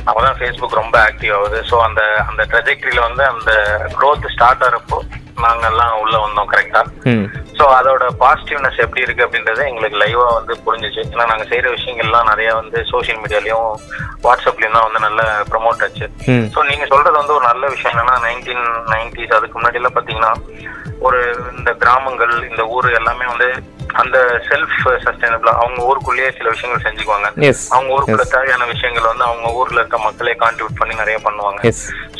அப்பதான் 0.08 0.38
ஃபேஸ்புக் 0.38 0.80
ரொம்ப 0.82 0.96
ஆக்டிவ் 1.08 1.34
ஆகுது. 1.38 1.58
ஸோ 1.70 1.78
அந்த 1.88 2.02
அந்த 2.28 2.42
ட்ரெஜெக்டரியில 2.52 3.02
வந்து 3.08 3.24
அந்த 3.32 3.52
growth 3.98 4.26
ஸ்டார்ட் 4.36 4.64
ஆகிறப்போ 4.68 5.00
நாங்க 5.46 5.66
எல்லாம் 5.72 5.94
உள்ள 6.02 6.14
வந்தோம் 6.24 6.50
கரெக்டா 6.52 6.82
ஸோ 7.58 7.64
அதோட 7.78 8.04
பாசிட்டிவ்னஸ் 8.22 8.82
எப்படி 8.84 9.04
இருக்கு 9.04 9.24
அப்படின்றது 9.24 9.62
எங்களுக்கு 9.70 9.98
லைவா 10.02 10.28
வந்து 10.36 10.54
புரிஞ்சுச்சு. 10.66 11.02
ஏன்னா 11.12 11.24
நாங்க 11.32 11.44
செய்யற 11.50 11.70
விஷயங்கள்லாம் 11.74 12.30
நிறைய 12.32 12.50
வந்து 12.60 12.78
சோஷியல் 12.92 13.20
மீடியாலயும் 13.24 13.68
வாட்ஸ்அப்லயும் 14.26 14.76
தான் 14.76 14.86
வந்து 14.86 15.04
நல்ல 15.06 15.22
ப்ரொமோட் 15.50 15.84
ஆச்சு. 15.86 16.08
ஸோ 16.54 16.62
நீங்க 16.70 16.86
சொல்றது 16.92 17.16
வந்து 17.20 17.36
ஒரு 17.38 17.44
நல்ல 17.50 17.66
விஷயம். 17.74 17.92
என்னன்னா 17.94 18.16
நைன்டீன் 18.26 18.64
நைன்டிஸ் 18.94 19.36
அதுக்கு 19.38 19.58
முன்னாடி 19.58 19.80
எல்லாம் 19.82 19.98
பாத்தீங்கன்னா 19.98 20.32
ஒரு 21.08 21.20
இந்த 21.58 21.70
கிராமங்கள் 21.84 22.34
இந்த 22.50 22.64
ஊர் 22.74 22.96
எல்லாமே 23.00 23.28
வந்து 23.32 23.48
அந்த 24.02 24.18
செல்ஃப் 24.48 24.76
சஸ்டைனபிளா 25.04 25.52
அவங்க 25.62 25.80
ஊருக்குள்ளேயே 25.88 26.28
சில 26.36 26.50
விஷயங்கள் 26.52 26.84
செஞ்சுக்குவாங்க. 26.84 27.28
அவங்க 27.74 27.90
ஊருக்குள்ள 27.96 28.24
தேவையான 28.34 28.66
விஷயங்கள் 28.70 29.10
வந்து 29.10 29.26
அவங்க 29.28 29.48
ஊர்ல 29.58 29.80
இருக்க 29.80 29.98
மக்களே 30.06 30.34
கான்ட்ரிபியூட் 30.42 30.80
பண்ணி 30.80 30.94
நிறைய 31.02 31.18
பண்ணுவாங்க. 31.26 31.60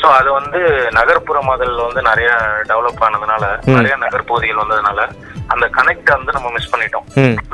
சோ 0.03 0.09
அது 0.13 0.29
வந்து 0.31 0.59
நகர்ப்புறமாதல் 0.97 1.75
வந்து 1.83 2.01
நிறைய 2.07 2.29
டெவலப் 2.69 3.03
ஆனதுனால 3.07 3.43
நிறைய 3.75 3.95
நகர்பகுதிகள் 4.01 4.61
வந்ததுனால 4.61 4.99
அந்த 5.47 5.65
கனெக்ட் 5.77 6.11
வந்து 6.15 6.35
நம்ம 6.37 6.49
மிஸ் 6.49 6.71
பண்ணிட்டோம். 6.73 7.05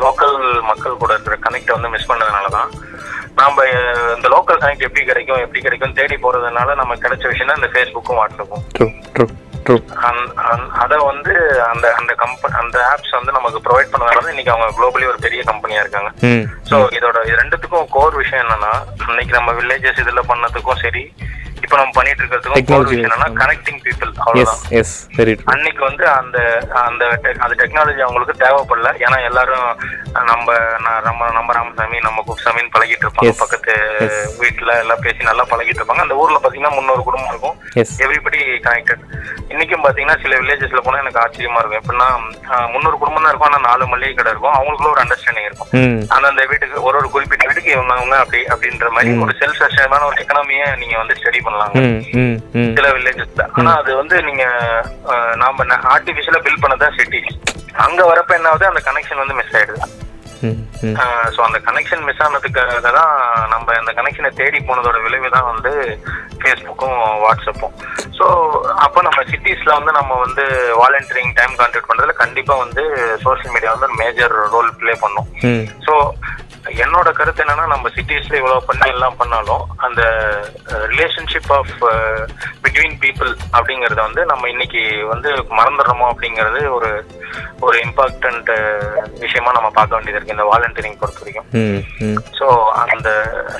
லோக்கல் 0.03 0.36
மக்கள் 0.70 1.01
கூட 1.01 1.12
இருக்கிற 1.15 1.36
கனெக்ட் 1.46 1.75
வந்து 1.75 1.91
மிஸ் 1.96 2.10
பண்ணதுனால 2.12 2.48
தான் 2.50 2.72
நாம 3.39 3.65
இந்த 4.15 4.27
லோக்கல் 4.34 4.62
கனெக்ட் 4.63 4.88
எப்படி 4.88 5.03
கிடைக்கும் 5.06 5.44
எப்படி 5.44 5.62
கிடைக்கும் 5.62 5.96
தேடி 6.00 6.18
போறதுனால 6.18 6.75
நம்ம 6.75 6.98
கிடைச்ச 7.03 7.25
விஷயம் 7.27 7.60
இந்த 7.60 7.70
ஃபேஸ்புக்கும் 7.74 8.20
வாட்ஸ்அப்பும் 8.20 8.65
அதை 10.82 10.98
வந்து 11.10 11.34
அந்த 11.72 11.86
அந்த 11.94 12.12
கம்பெனி 12.22 12.53
அந்த 12.62 12.77
ஆப்ஸ் 12.91 13.18
வந்து 13.18 13.32
நமக்கு 13.32 13.60
ப்ரொவைட் 13.65 13.91
பண்ணதுனால 13.91 14.22
தான் 14.22 14.34
இன்னைக்கு 14.34 14.53
அவங்க 14.53 14.75
குளோபலி 14.77 15.06
ஒரு 15.06 15.20
பெரிய 15.25 15.41
கம்பெனியா 15.44 15.82
இருக்காங்க. 15.82 16.10
சோ 16.70 16.77
இதோட 16.98 17.18
இது 17.25 17.41
ரெண்டுத்துக்கும் 17.41 17.89
கோர் 17.89 18.20
விஷயம் 18.22 18.44
என்னன்னா 18.46 18.72
இன்னைக்கு 19.10 19.38
நம்ம 19.38 19.53
வில்லேஜஸ் 19.60 20.01
இதுல 20.03 20.24
பண்ணதுக்கும் 20.32 20.82
சரி 20.86 21.03
இப்போ 21.70 21.80
நம்ம 21.82 21.94
பண்ணிட்டு 21.96 22.22
இருக்கிறதுக்கும் 22.22 22.60
விஷயம் 22.86 23.08
என்னன்னா. 23.08 23.28
கனெக்டிங் 23.42 23.82
பீப்புள் 23.84 24.12
அவ்வளவுதான். 24.24 24.62
அன்னைக்கு 25.54 25.82
வந்து 25.86 26.08
அந்த 26.12 26.38
அந்த 26.84 27.04
அந்த 27.40 27.54
டெக்னாலஜி 27.60 28.02
அவங்களுக்கு 28.06 28.36
தேவைப்படல. 28.44 28.92
ஏன்னா 29.06 29.18
எல்லாரும் 29.30 29.68
நம்ம 30.30 30.48
நம்ம 31.08 31.30
நம்ம 31.38 31.54
ராமசாமி 31.58 31.98
நம்ம 32.08 32.24
குப்சாமின்னு 32.30 32.74
பழகிட்டு 32.76 33.06
இருப்பாங்க. 33.06 33.34
பக்கத்து. 33.44 33.76
வீட்டுல 34.42 34.80
எல்லாம் 34.84 35.04
பேசி 35.06 35.30
நல்லா 35.30 35.46
பழகிட்டு 35.52 35.82
இருப்பாங்க. 35.82 36.06
அந்த 36.08 36.18
ஊர்ல 36.24 36.40
பாத்தீங்கன்னா 36.46 36.74
முன்னூறு 36.78 37.04
குடும்பம் 37.04 37.32
இருக்கும். 37.34 37.58
எவ்ரிபடி 38.06 38.42
கனெக்டட் 38.68 39.06
இன்னைக்கும் 39.54 39.86
பாத்தீங்கன்னா 39.86 40.18
சில 40.24 40.34
வில்லேஜஸ்ல 40.40 40.82
போனா 40.84 41.04
எனக்கு 41.04 41.22
ஆச்சரியமா 41.22 41.62
இருக்கும். 41.62 41.82
எப்படின்னா 41.82 42.10
முந்நூறு 42.74 42.98
குடும்பம் 42.98 43.24
தான் 43.24 43.32
இருக்கும். 43.32 43.52
ஆனா 43.52 43.62
நாலு 43.70 43.88
மளிகை 43.88 44.14
கடை 44.14 44.32
இருக்கும். 44.32 44.56
அவங்களுக்குள்ள 44.58 44.92
ஒரு 44.92 45.04
அண்டர்ஸ்டாண்டிங் 45.06 45.48
இருக்கும். 45.50 45.72
ம். 45.82 46.02
அந்தந்த 46.10 46.46
வீட்டுக்கு 46.46 46.84
ஒரு 46.84 46.98
ஒரு 46.98 47.10
குறிப்பிட்ட 47.10 47.46
வீட்டுக்கு 47.48 47.72
இவங்க 47.72 47.94
அவங்க 47.94 48.18
அப்படி 48.18 48.42
அப்படின்ற 48.54 48.90
மாதிரி 48.90 49.18
ஒரு 49.24 49.36
செல்ஃப் 49.40 49.62
சஸ்டைனான 49.64 50.06
ஒரு 50.10 50.18
எக்கனாமியை 50.26 50.76
நீங்க 50.76 50.98
வந்து 50.98 51.18
ஸ்டடி 51.20 51.40
பண்ணலாம். 51.42 51.58
ம் 51.80 52.00
ம் 52.20 52.36
ம். 52.56 52.74
சில 52.75 52.88
வில்லேஜஸ்ல 52.96 53.46
ஆனா 53.58 53.72
அது 53.80 53.92
வந்து 53.96 54.18
நீங்க 54.24 54.46
நாம 55.36 55.66
ஆர்டிபிஷியலா 55.94 56.44
பில் 56.46 56.62
பண்ணதான் 56.62 56.98
சிட்டி 56.98 57.22
அங்க 57.86 58.01
வரப்ப 58.06 58.32
என்ன 58.36 58.50
ஆகுது? 58.50 58.66
அந்த 58.66 58.82
கனெக்ஷன் 58.86 59.24
வந்து 59.24 59.39
மிஸ் 59.39 59.56
ஆயிடுது. 59.56 59.82
ஸோ 61.34 61.39
அந்த 61.46 61.58
கனெக்ஷன் 61.60 62.04
மிஸ் 62.04 62.22
ஆனதுக்காக 62.25 62.75
தான் 62.89 63.10
நம்ம 63.50 63.74
அந்த 63.80 63.92
கனெக்ஷனை 63.94 64.30
தேடி 64.38 64.60
போனதோட 64.62 64.98
விளைவு 65.04 65.30
தான் 65.30 65.50
வந்து 65.50 65.72
ஃபேஸ்புக்கும் 66.39 66.94
வாட்ஸ்அப்பும் 67.24 67.74
ஸோ 68.18 68.25
அப்போ 68.86 69.00
நம்ம 69.01 69.24
சிட்டிஸ்ல 69.30 69.72
வந்து 69.74 69.92
நம்ம 69.92 70.18
வந்து 70.18 70.46
வாலண்டியரிங் 70.82 71.34
டைம் 71.36 71.58
கான்ட்ரிபியூட் 71.60 71.89
பண்றதுல 71.89 72.16
கண்டிப்பா 72.16 72.56
வந்து 72.56 72.84
சோஷியல் 73.25 73.54
மீடியா 73.56 73.74
வந்து 73.75 74.00
மேஜர் 74.01 74.36
ரோல் 74.54 74.72
ப்ளே 74.80 74.96
பண்ணும். 75.04 75.28
ஸோ 75.86 75.96
என்னோட 76.78 77.10
கருத்து 77.12 77.44
என்னன்னா 77.44 77.66
நம்ம 77.68 77.90
சிட்டிஸ்ல 77.96 78.40
இவ்வளவு 78.40 78.66
பண்ணி 78.66 78.88
எல்லாம் 78.88 79.18
பண்ணாலும் 79.18 79.64
அந்த 79.78 80.02
ரிலேஷன்ஷிப் 80.86 81.52
ஆஃப் 81.52 81.74
பிட்வீன் 82.64 82.98
பீப்புள் 83.02 83.32
அப்படிங்கறத 83.54 84.00
வந்து 84.02 84.24
நம்ம 84.26 84.50
இன்னைக்கு 84.50 84.82
வந்து 85.08 85.30
மறந்துடுறோமோ 85.60 86.08
அப்படிங்கிறது 86.12 86.62
ஒரு 86.70 86.92
ஒரு 87.62 87.78
இம்பார்ட்டன்ட் 87.80 88.52
விஷயமா 89.20 89.52
நம்ம 89.52 89.70
பார்க்க 89.70 89.96
வேண்டியது 89.96 90.18
இருக்கு. 90.18 90.36
இந்த 90.36 90.48
வாலண்டியரிங் 90.52 91.00
பொறுத்த 91.00 91.22
வரைக்கும். 91.22 91.48
ஸோ 92.40 92.46
அந்த 92.86 93.10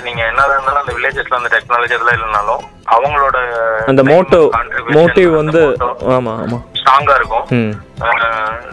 நீங்க 0.04 0.22
என்னதான் 0.26 0.56
இருந்தாலும் 0.56 0.84
அந்த 0.84 0.96
வில்லேஜஸ்ல 0.98 1.40
அந்த 1.40 1.52
டெக்னாலஜி 1.56 1.96
அதெல்லாம் 1.96 2.18
இல்லைனாலும் 2.20 2.64
அவங்களோட 2.92 3.38
அந்த 3.86 4.04
மோட்டிவ் 4.04 4.50
மோட்டிவ் 4.98 5.36
வந்து 5.36 5.62
ஆமா 6.18 6.34
ஆமா. 6.44 6.58
ஸ்ட்ராங்கா 6.74 7.16
இருக்கும். 7.16 7.46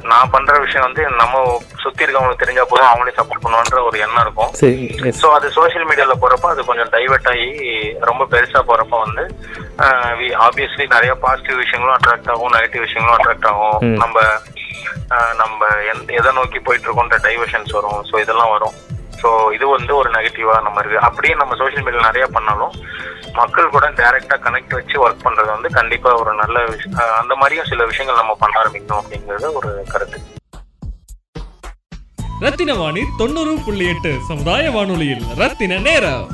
நான் 0.02 0.30
பண்ற 0.30 0.58
விஷயம் 0.58 0.82
வந்து 0.82 1.10
நம்ம 1.16 1.58
சுத்தி 1.80 2.04
இருக்கவங்களுக்கு 2.04 2.36
தெரிஞ்சா 2.36 2.64
போதும் 2.68 2.86
அவங்களே 2.86 3.12
சப்போர்ட் 3.16 3.44
பண்ணுவான்ற 3.44 3.86
ஒரு 3.86 3.98
எண்ணம் 3.98 4.20
இருக்கும். 4.20 4.50
ஸோ 5.22 5.26
அது 5.30 5.50
சோஷியல் 5.50 5.88
மீடியால 5.88 6.12
போறப்ப 6.20 6.46
அது 6.46 6.64
கொஞ்சம் 6.64 6.90
டைவர்ட் 6.90 7.28
ஆகி 7.28 7.48
ரொம்ப 8.00 8.26
பெருசா 8.30 8.62
போறப்ப 8.68 8.98
வந்து 9.04 9.34
ஆப்வியஸ்லி 10.38 10.86
நிறைய 10.88 11.14
பாசிட்டிவ் 11.14 11.56
விஷயங்களும் 11.56 11.96
அட்ராக்ட் 11.96 12.30
ஆகும் 12.30 12.52
நெகட்டிவ் 12.52 12.80
விஷயங்களும் 12.80 13.20
அட்ராக்ட் 13.22 13.46
ஆகும். 13.46 13.92
நம்ம 13.96 14.20
நம்ம 15.36 15.66
எந்த- 15.66 16.12
எதை 16.12 16.32
நோக்கி 16.32 16.58
போயிட்டு 16.58 16.88
இருக்கோன்ற 16.88 17.16
டைவர்ஷன்ஸ் 17.18 17.72
வரும். 17.72 18.04
ஸோ 18.12 18.20
இதெல்லாம் 18.20 18.50
வரும். 18.50 18.72
ஸோ 19.20 19.28
இது 19.56 19.66
வந்து 19.76 19.92
ஒரு 20.00 20.08
நெகட்டிவாக 20.16 20.64
நம்ம 20.66 20.80
இருக்குது 20.82 21.04
அப்படியே 21.08 21.34
நம்ம 21.40 21.56
சோஷியல் 21.60 21.84
மீடியா 21.86 22.06
நிறையா 22.08 22.28
பண்ணாலும் 22.36 22.74
மக்கள் 23.38 23.74
கூட 23.74 23.86
டேரெக்டாக 24.00 24.38
கனெக்ட் 24.44 24.76
வச்சு 24.78 24.96
ஒர்க் 25.04 25.24
பண்ணுறது 25.26 25.50
வந்து 25.54 25.70
கண்டிப்பாக 25.78 26.20
ஒரு 26.22 26.32
நல்ல 26.42 26.64
விஷயம் 26.72 26.96
அந்த 27.20 27.34
மாதிரியும் 27.40 27.68
சில 27.72 27.84
விஷயங்கள் 27.90 28.20
நம்ம 28.22 28.36
பண்ண 28.42 28.56
ஆரம்பிக்கணும் 28.62 29.00
அப்படிங்கிறது 29.02 29.48
ஒரு 29.60 29.70
கருத்து. 29.92 30.20
ரத்தின 32.44 32.72
வாணி 32.80 33.02
தொண்ணூறு 33.20 33.52
புள்ளி 33.66 33.84
எட்டு 33.92 34.10
சமுதாய 34.30 34.64
வானொலியில் 34.74 35.22
ரத்தின 35.42 35.78
நேரம். 35.86 36.26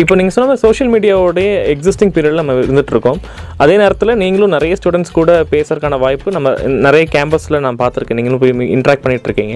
இப்போ 0.00 0.14
நீங்கள் 0.18 0.34
சொன்ன 0.34 0.46
மாதிரி 0.48 0.62
சோஷியல் 0.64 0.90
மீடியாவோடைய 0.92 1.48
எக்ஸிஸ்டிங் 1.72 2.12
பீரியடில் 2.16 2.40
நம்ம 2.40 2.54
இருந்துட்டு 2.64 2.92
இருக்கோம். 2.94 3.18
அதே 3.62 3.74
நேரத்தில் 3.80 4.12
நீங்களும் 4.20 4.52
நிறைய 4.56 4.72
ஸ்டூடெண்ட்ஸ் 4.80 5.14
கூட 5.16 5.30
பேசுறதுக்கான 5.52 5.96
வாய்ப்பு 6.02 6.34
நம்ம 6.36 6.50
நிறைய 6.86 7.04
கேம்பஸில் 7.14 7.56
நான் 7.64 7.78
பார்த்துருக்கேன். 7.80 8.18
நீங்களும் 8.18 8.40
போய் 8.42 8.52
இன்ட்ராக்ட் 8.76 9.04
பண்ணிட்டு 9.04 9.28
இருக்கீங்க. 9.28 9.54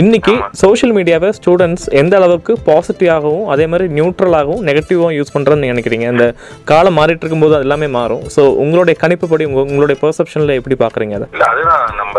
இன்னைக்கு 0.00 0.34
சோஷியல் 0.62 0.94
மீடியாவை 0.98 1.30
ஸ்டூடெண்ட்ஸ் 1.38 1.86
எந்த 2.02 2.16
அளவுக்கு 2.20 2.54
பாசிட்டிவாகவும் 2.68 3.48
அதே 3.54 3.66
மாதிரி 3.72 3.88
நியூட்ரலாகவும் 3.98 4.62
நெகட்டிவாகவும் 4.68 5.16
யூஸ் 5.18 5.34
பண்ணுறதுன்னு 5.36 5.72
நினைக்கிறீங்க? 5.72 6.06
இந்த 6.14 6.28
காலம் 6.72 6.98
மாறிட்டு 7.00 7.24
இருக்கும்போது 7.24 7.56
அது 7.58 7.66
எல்லாமே 7.68 7.88
மாறும். 7.98 8.22
ஸோ 8.36 8.44
உங்களுடைய 8.64 8.96
கணிப்புப்படி 9.02 9.46
உங்க 9.50 9.60
உங்களுடைய 9.70 9.98
பெர்செப்ஷனில் 10.04 10.56
எப்படி 10.60 10.78
பார்க்குறீங்க 10.84 11.16
அதை? 11.20 11.28
அதுதான் 11.50 11.84
நம்ம 12.02 12.16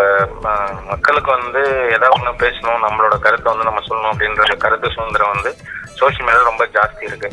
மக்களுக்கு 0.93 1.31
வந்து 1.37 1.61
ஏதாவது 1.95 2.15
ஒண்ணு 2.17 2.31
பேசணும் 2.45 2.83
நம்மளோட 2.85 3.15
கருத்தை 3.25 3.47
வந்து 3.51 3.69
நம்ம 3.69 3.83
சொல்லணும் 3.87 4.11
அப்படின்ற 4.13 4.55
கருத்து 4.65 4.95
சுதந்திரம் 4.95 5.33
வந்து 5.35 5.51
சோஷியல் 5.99 6.25
மீடியா 6.27 6.49
ரொம்ப 6.51 6.65
ஜாஸ்தி 6.75 7.03
இருக்கு. 7.09 7.29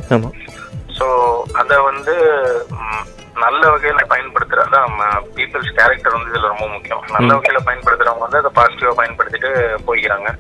ஸோ 0.99 1.07
அதை 1.61 1.77
வந்து 1.91 2.15
நல்ல 3.45 3.61
வகையில 3.73 4.01
பயன்படுத்துறது 4.13 4.79
பீப்புள்ஸ் 5.37 5.77
கேரக்டர் 5.77 6.17
வந்து 6.17 6.33
இதுல 6.33 6.51
ரொம்ப 6.53 6.67
முக்கியம். 6.73 7.05
நல்ல 7.17 7.29
வகையில 7.37 7.61
பயன்படுத்துறவங்க 7.69 8.27
வந்து 8.27 8.41
அதை 8.43 8.51
பாசிட்டிவா 8.59 8.93
பயன்படுத்திட்டு 9.01 9.51
போய்க்கிறாங்க. 9.87 10.31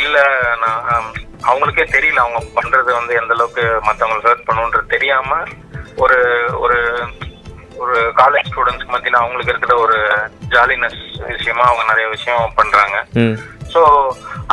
இல்ல 0.00 0.16
நான் 0.62 1.08
அவங்களுக்கே 1.48 1.86
தெரியல 1.94 2.22
அவங்க 2.24 2.40
பண்றது 2.58 2.90
வந்து 2.98 3.12
எந்த 3.20 3.32
அளவுக்கு 3.36 3.64
மத்தவங்களுக்கு 3.88 4.30
ஹர்ட் 4.30 4.48
பண்ணுன்றது 4.48 4.94
தெரியாம 4.94 5.40
ஒரு 6.04 6.18
ஒரு 6.64 6.78
ஒரு 7.82 7.96
காலேஜ் 8.20 8.48
ஸ்டூடெண்ட்ஸ்க்கு 8.50 8.94
மத்தியில 8.94 9.20
அவங்களுக்கு 9.22 9.52
இருக்கிற 9.52 9.74
ஒரு 9.84 9.98
ஜாலினஸ் 10.54 11.02
விஷயமா 11.36 11.66
அவங்க 11.68 11.84
நிறைய 11.92 12.06
விஷயம் 12.16 12.56
பண்றாங்க. 12.60 12.96
ஸோ 13.72 13.80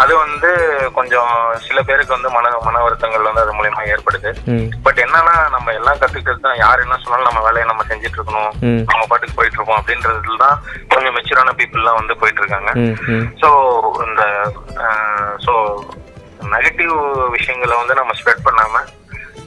அது 0.01 0.13
வந்து 0.21 0.49
கொஞ்சம் 0.95 1.33
சில 1.65 1.79
பேருக்கு 1.87 2.15
வந்து 2.15 2.29
மன 2.35 2.51
மன 2.65 2.81
வருத்தங்கள் 2.85 3.27
வந்து 3.29 3.43
அது 3.43 3.57
மூலியமா 3.57 3.81
ஏற்படுது. 3.93 4.29
பட் 4.85 4.99
என்னன்னா 5.03 5.35
நம்ம 5.55 5.73
எல்லாம் 5.79 5.99
கத்துக்கிறது 6.01 6.45
தான். 6.45 6.57
யார் 6.63 6.83
என்ன 6.85 6.97
சொன்னாலும் 7.03 7.29
நம்ம 7.29 7.43
வேலையை 7.47 7.65
நம்ம 7.69 7.83
செஞ்சுட்டு 7.91 8.17
இருக்கணும். 8.19 8.51
நம்ம 8.91 9.03
பாட்டுக்கு 9.11 9.37
போயிட்டு 9.39 9.57
இருக்கோம் 9.59 9.79
அப்படின்றதுல 9.81 10.39
தான் 10.45 10.57
கொஞ்சம் 10.93 11.15
மெச்சூரான 11.17 11.53
பீப்புள்லாம் 11.59 11.99
வந்து 12.01 12.19
போயிட்டு 12.23 12.43
இருக்காங்க. 12.43 12.71
ஸோ 13.43 13.49
இந்த 14.07 14.23
ஸோ 15.45 15.53
நெகட்டிவ் 16.55 16.95
விஷயங்களை 17.37 17.75
வந்து 17.81 17.99
நம்ம 18.01 18.13
ஸ்ப்ரெட் 18.19 18.45
பண்ணாம 18.49 18.83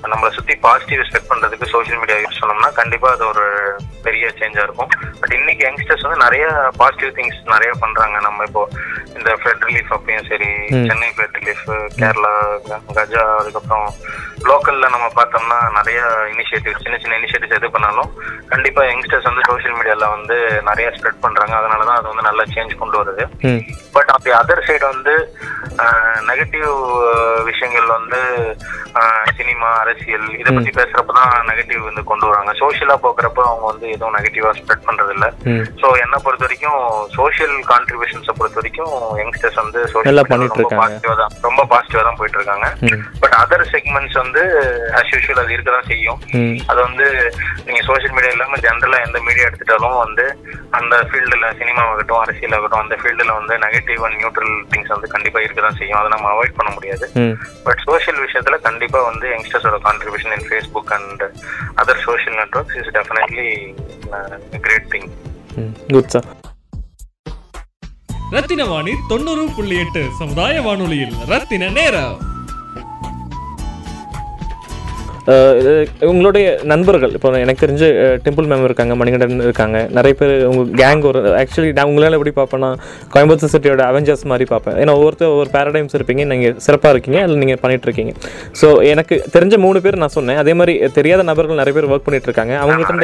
நம்மளை 0.05 0.31
சுத்தி 0.37 0.55
பாசிட்டிவ் 0.67 1.05
ஸ்ப்ரெட் 1.07 1.31
பண்றதுக்கு 1.31 1.67
சோஷியல் 1.75 2.01
மீடியா 2.01 2.19
யூஸ் 2.25 2.41
பண்ணோம்னா 2.41 2.71
கண்டிப்பா 2.81 3.09
அது 3.15 3.25
ஒரு 3.33 3.47
பெரிய 4.07 4.27
சேஞ்சா 4.41 4.63
இருக்கும். 4.67 4.91
பட் 5.21 5.35
இன்னைக்கு 5.39 5.63
யங்ஸ்டர்ஸ் 5.67 6.05
வந்து 6.07 6.25
நிறைய 6.25 6.45
பாசிட்டிவ் 6.81 7.17
திங்ஸ் 7.17 7.41
நிறைய 7.55 7.71
பண்றாங்க. 7.83 8.17
நம்ம 8.27 8.45
இப்போ 8.49 8.63
இந்த 9.17 9.31
ஃபிளட் 9.41 9.65
ரிலீஃப் 9.69 9.93
அப்பயும் 9.97 10.29
சரி. 10.31 10.51
சென்னை 10.89 11.09
ஃபிளட் 11.15 11.39
ரிலீஃப் 11.41 11.67
கேரளா 12.01 12.33
கஜா 12.99 13.25
அதுக்கப்புறம் 13.41 13.89
லோக்கல்ல 14.49 14.89
நம்ம 14.95 15.07
பார்த்தோம்னா 15.19 15.59
நிறைய 15.79 16.01
இனிஷியேட்டிவ் 16.33 16.83
சின்ன 16.85 16.97
சின்ன 17.03 17.17
இனிஷியேட்டிவ்ஸ் 17.21 17.59
எது 17.59 17.75
பண்ணாலும் 17.77 18.11
கண்டிப்பா 18.53 18.83
யங்ஸ்டர்ஸ் 18.91 19.29
வந்து 19.31 19.47
சோஷியல் 19.51 19.77
மீடியால 19.79 20.11
வந்து 20.17 20.37
நிறைய 20.69 20.89
ஸ்ப்ரெட் 20.97 21.25
பண்றாங்க. 21.25 21.55
அதனால 21.61 21.85
தான் 21.89 21.99
அது 22.01 22.13
வந்து 22.13 22.29
நல்ல 22.29 22.43
சேஞ்ச் 22.55 22.81
கொண்டு 22.83 22.99
வருது. 23.03 23.25
பட் 23.97 24.13
அப்படி 24.15 24.33
அதர் 24.41 24.67
சைடு 24.69 24.85
வந்து 24.95 25.15
நெகட்டிவ் 26.31 26.73
விஷயங்கள் 27.51 27.95
வந்து 27.97 28.21
சினிமா 29.39 29.69
அரசியல் 29.87 30.27
இதை 30.41 30.51
பத்தி 30.51 30.71
பேசுறப்ப 30.77 31.13
தான் 31.17 31.49
நெகட்டிவ் 31.49 31.83
வந்து 31.89 32.03
கொண்டு 32.09 32.25
வராங்க. 32.29 32.53
சோஷியலா 32.61 32.97
போக்குறப்ப 33.03 33.41
அவங்க 33.47 33.67
வந்து 33.71 33.87
எதுவும் 33.95 34.15
நெகட்டிவா 34.17 34.51
ஸ்ப்ரெட் 34.59 34.87
பண்றது 34.87 35.13
இல்ல 35.17 35.27
ஸோ 35.81 35.87
என்னை 36.03 36.19
பொறுத்த 36.25 36.47
வரைக்கும் 36.47 36.79
சோஷியல் 37.17 37.57
கான்ட்ரிபியூஷன்ஸை 37.71 38.35
பொறுத்த 38.39 38.59
வரைக்கும் 38.61 38.93
யங்ஸ்டர்ஸ் 39.21 39.61
வந்து 39.63 39.81
பண்ணிட்டு 40.31 40.63
ரொம்ப. 40.65 40.77
பாசிட்டிவா 40.81 41.15
தான் 41.21 41.35
ரொம்ப 41.47 41.65
பாசிட்டிவா 41.73 42.05
தான் 42.07 42.19
போயிட்டு 42.21 42.39
இருக்காங்க 42.41 42.69
பட் 43.23 43.37
அதர் 43.41 43.67
செக்மெண்ட்ஸ் 43.73 44.19
வந்து 44.23 44.43
ஆஸ் 44.99 45.13
யூஷுவல் 45.15 45.43
அது 45.43 45.55
இருக்க 45.57 45.71
தான் 45.71 45.89
செய்யும் 45.91 46.21
அது 46.71 46.79
வந்து 46.81 47.07
நீங்க 47.67 47.81
சோஷியல் 47.89 48.15
மீடியா 48.17 48.35
இல்லாம 48.37 48.61
ஜென்ரலா 48.67 49.01
எந்த 49.07 49.21
மீடியா 49.27 49.47
எடுத்துட்டாலும் 49.49 49.99
வந்து 50.05 50.27
அந்த 50.79 50.95
ஃபீல்டுல 51.09 51.47
சினிமாவாகட்டும் 51.61 52.23
அரசியல் 52.23 52.57
ஆகட்டும் 52.57 52.83
அந்த 52.83 52.97
ஃபீல்டுல 53.01 53.33
வந்து 53.39 53.55
நெகட்டிவ் 53.65 54.03
அண்ட் 54.07 54.19
நியூட்ரல் 54.21 54.55
திங்ஸ் 54.73 54.95
வந்து 54.95 55.13
கண்டிப்பா 55.15 55.39
இருக்க 55.43 55.61
தான் 55.61 55.79
செய்யும். 55.79 55.99
அதை 56.01 56.09
நம்ம 56.13 56.27
அவாய்ட் 56.33 56.59
பண்ண 56.59 56.71
முடியாது. 56.75 57.07
பட் 57.67 57.81
சோஷியல் 57.87 58.21
விஷயத்துல 58.25 58.57
கண்டிப்பா 58.67 59.01
வந்து 59.09 59.27
யங்ஸ்டர்ஸோட 59.33 59.76
contribution 59.81 60.35
in 60.39 60.47
Facebook 60.49 60.93
and 60.93 61.23
other 61.77 62.03
social 62.05 62.37
networks 62.37 62.77
is 62.77 62.91
definitely 62.95 63.49
great 64.61 64.89
thing 64.91 65.09
good 65.89 66.11
sir 66.11 66.29
Rathina 68.33 68.65
Vani 68.65 68.93
தொண்ணூறு 69.09 69.43
புள்ளி 69.57 69.77
எட்டு 69.79 70.01
சமுதாய 70.19 70.61
வானொலியில் 70.61 71.15
ரத்தின 71.29 71.69
நேரம். 71.69 72.17
உங்களுடைய 76.09 76.45
நண்பர்கள் 76.65 77.15
இப்போ 77.17 77.31
எனக்கு 77.37 77.63
தெரிஞ்சு 77.63 77.89
டெம்பிள் 78.25 78.49
மேம் 78.51 78.65
இருக்காங்க 78.65 78.95
மணிகண்டன் 78.95 79.45
இருக்காங்க 79.47 79.79
நிறைய 79.97 80.15
பேர் 80.15 80.35
உங்கள் 80.51 80.69
கேங் 80.81 81.03
ஒரு 81.11 81.21
ஆக்சுவலி 81.41 81.71
நான் 81.79 81.89
உங்களால் 81.91 82.17
எப்படி 82.19 82.33
பார்ப்பேன்னா 82.37 82.71
கோயம்புத்தூர் 83.15 83.53
சிட்டியோட 83.55 83.83
அவெஞ்சர்ஸ் 83.91 84.25
மாதிரி 84.25 84.47
பார்ப்பேன். 84.47 84.77
ஏன்னா 84.83 84.95
ஒவ்வொருத்தர் 84.99 85.33
ஒவ்வொரு 85.33 85.51
பேரடைம்ஸ் 85.57 85.97
இருப்பீங்க 85.99 86.25
நீங்கள் 86.33 86.57
சிறப்பாக 86.67 86.93
இருக்கீங்க 86.95 87.21
அதில் 87.23 87.43
நீங்கள் 87.43 87.61
பண்ணிட்டு 87.63 87.89
இருக்கீங்க. 87.89 88.13
ஸோ 88.61 88.69
எனக்கு 88.93 89.17
தெரிஞ்ச 89.37 89.57
மூணு 89.59 89.81
பேர் 89.81 90.01
நான் 90.03 90.15
சொன்னேன். 90.17 90.41
அதே 90.43 90.55
மாதிரி 90.55 90.75
தெரியாத 90.99 91.23
நபர்கள் 91.31 91.61
நிறைய 91.63 91.75
பேர் 91.79 91.91
ஒர்க் 91.91 92.07
பண்ணிட்டு 92.07 92.31
இருக்காங்க. 92.31 92.55
அவங்கள்ட்ட 92.63 92.97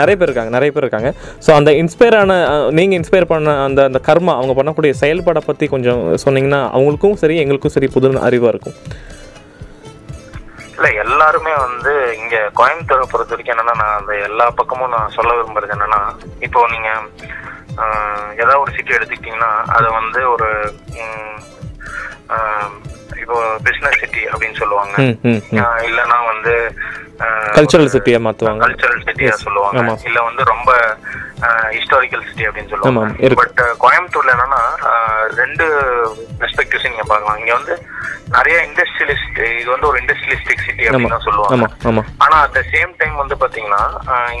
நிறைய 0.00 0.16
பேர் 0.16 0.28
இருக்காங்க 0.28 0.52
நிறைய 0.56 0.70
பேர் 0.72 0.86
இருக்காங்க. 0.86 1.10
ஸோ 1.46 1.52
அந்த 1.58 1.70
இன்ஸ்பயர் 1.82 2.18
ஆன 2.20 2.32
அஹ், 2.48 2.70
நீங்க 2.72 2.94
இன்ஸ்பயர் 2.98 3.30
பண்ண 3.32 3.54
அந்த 3.66 3.82
அந்த 3.88 4.00
கர்மா 4.08 4.34
அவங்க 4.38 4.54
பண்ணக்கூடிய 4.60 4.92
செயல்பாடை 5.02 5.42
பற்றி 5.46 5.68
கொஞ்சம் 5.68 6.02
சொன்னீங்கன்னா 6.24 6.62
அவங்களுக்கும் 6.74 7.16
சரி 7.16 7.36
எங்களுக்கும் 7.36 7.76
சரி 7.76 7.88
புது 7.88 8.06
அறிவாக 8.28 8.52
இருக்கும். 8.54 8.76
இல்ல 10.78 10.88
எல்லாருமே 11.02 11.52
வந்து 11.62 11.92
இங்க 12.18 12.36
கோயம்புத்தூரை 12.56 13.06
பொறுத்த 13.06 13.32
வரைக்கும் 13.32 13.54
என்னன்னா 13.54 13.74
நான் 13.80 13.96
அந்த 13.96 14.12
எல்லா 14.26 14.46
பக்கமும் 14.58 14.94
நான் 14.94 15.14
சொல்ல 15.16 15.32
விரும்புறது 15.34 15.76
என்னன்னா 15.76 16.00
இப்போ 16.42 16.66
நீங்க 16.68 16.90
ஆஹ், 17.80 18.30
ஏதாவது 18.36 18.60
ஒரு 18.60 18.72
சிட்டி 18.76 18.92
எடுத்துக்கிட்டீங்கன்னா 18.94 19.50
அது 19.74 19.88
வந்து 19.96 20.20
ஒரு 20.30 20.48
இப்போ 23.20 23.36
பிசினஸ் 23.64 24.00
சிட்டி 24.00 24.22
அப்படின்னு 24.26 24.58
சொல்லுவாங்க. 24.58 24.94
இல்லைன்னா 25.88 26.18
வந்து 26.28 26.52
கல்ச்சரல் 27.56 27.92
சிட்டியாக 27.94 28.24
மாற்றுவாங்க 28.24 28.62
கல்ச்சரல் 28.64 29.04
சிட்டியா 29.06 29.34
சொல்லுவாங்க. 29.42 29.78
இல்ல 30.08 30.18
வந்து 30.22 30.42
ரொம்ப 30.44 30.70
ஹிஸ்டாரிக்கல் 31.76 32.26
சிட்டி 32.28 32.46
அப்படின்னு 32.48 32.72
சொல்லுவாங்க. 32.72 33.34
பட் 33.42 33.60
கோயம்புத்தூர்ல 33.84 34.34
என்னன்னா 34.36 34.62
ரெண்டு 35.42 35.66
பெர்ஸ்பெக்டிவ்ஸ் 36.40 36.88
நீங்க 36.90 37.06
பார்க்கலாம். 37.12 37.40
இங்க 37.42 37.54
வந்து 37.60 37.76
நிறைய 38.36 38.56
இண்டஸ்ட்ரியலிஸ்ட் 38.68 39.38
இது 39.58 39.68
வந்து 39.72 39.86
ஒரு 39.90 39.98
இண்டஸ்ட்ரியலிஸ்டிக் 40.00 40.64
சிட்டி 40.64 40.86
அப்படின்னு 40.88 41.26
சொல்லுவாங்க. 41.26 42.02
ஆனா 42.24 42.36
அட் 42.46 42.56
த 42.56 42.62
சேம் 42.72 42.90
டைம் 43.00 43.14
வந்து 43.20 43.36
பாத்தீங்கன்னா 43.42 43.82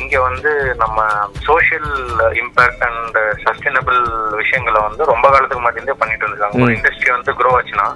இங்க 0.00 0.16
வந்து 0.26 0.50
நம்ம 0.82 1.06
சோஷியல் 1.46 1.92
இம்பாக்ட் 2.40 2.82
அண்ட் 2.88 3.16
சஸ்டைனபிள் 3.44 4.00
விஷயங்களை 4.40 4.80
வந்து 4.88 5.02
ரொம்ப 5.12 5.26
காலத்துக்கு 5.34 5.62
முன்னாடி 5.62 5.96
பண்ணிட்டு 6.02 6.24
இருந்திருக்காங்க. 6.24 6.60
ஒரு 6.64 6.74
இண்டஸ்ட்ரி 6.78 7.10
வந்து 7.16 7.36
க்ரோ 7.38 7.52
ஆச்சுன்னா 7.58 7.86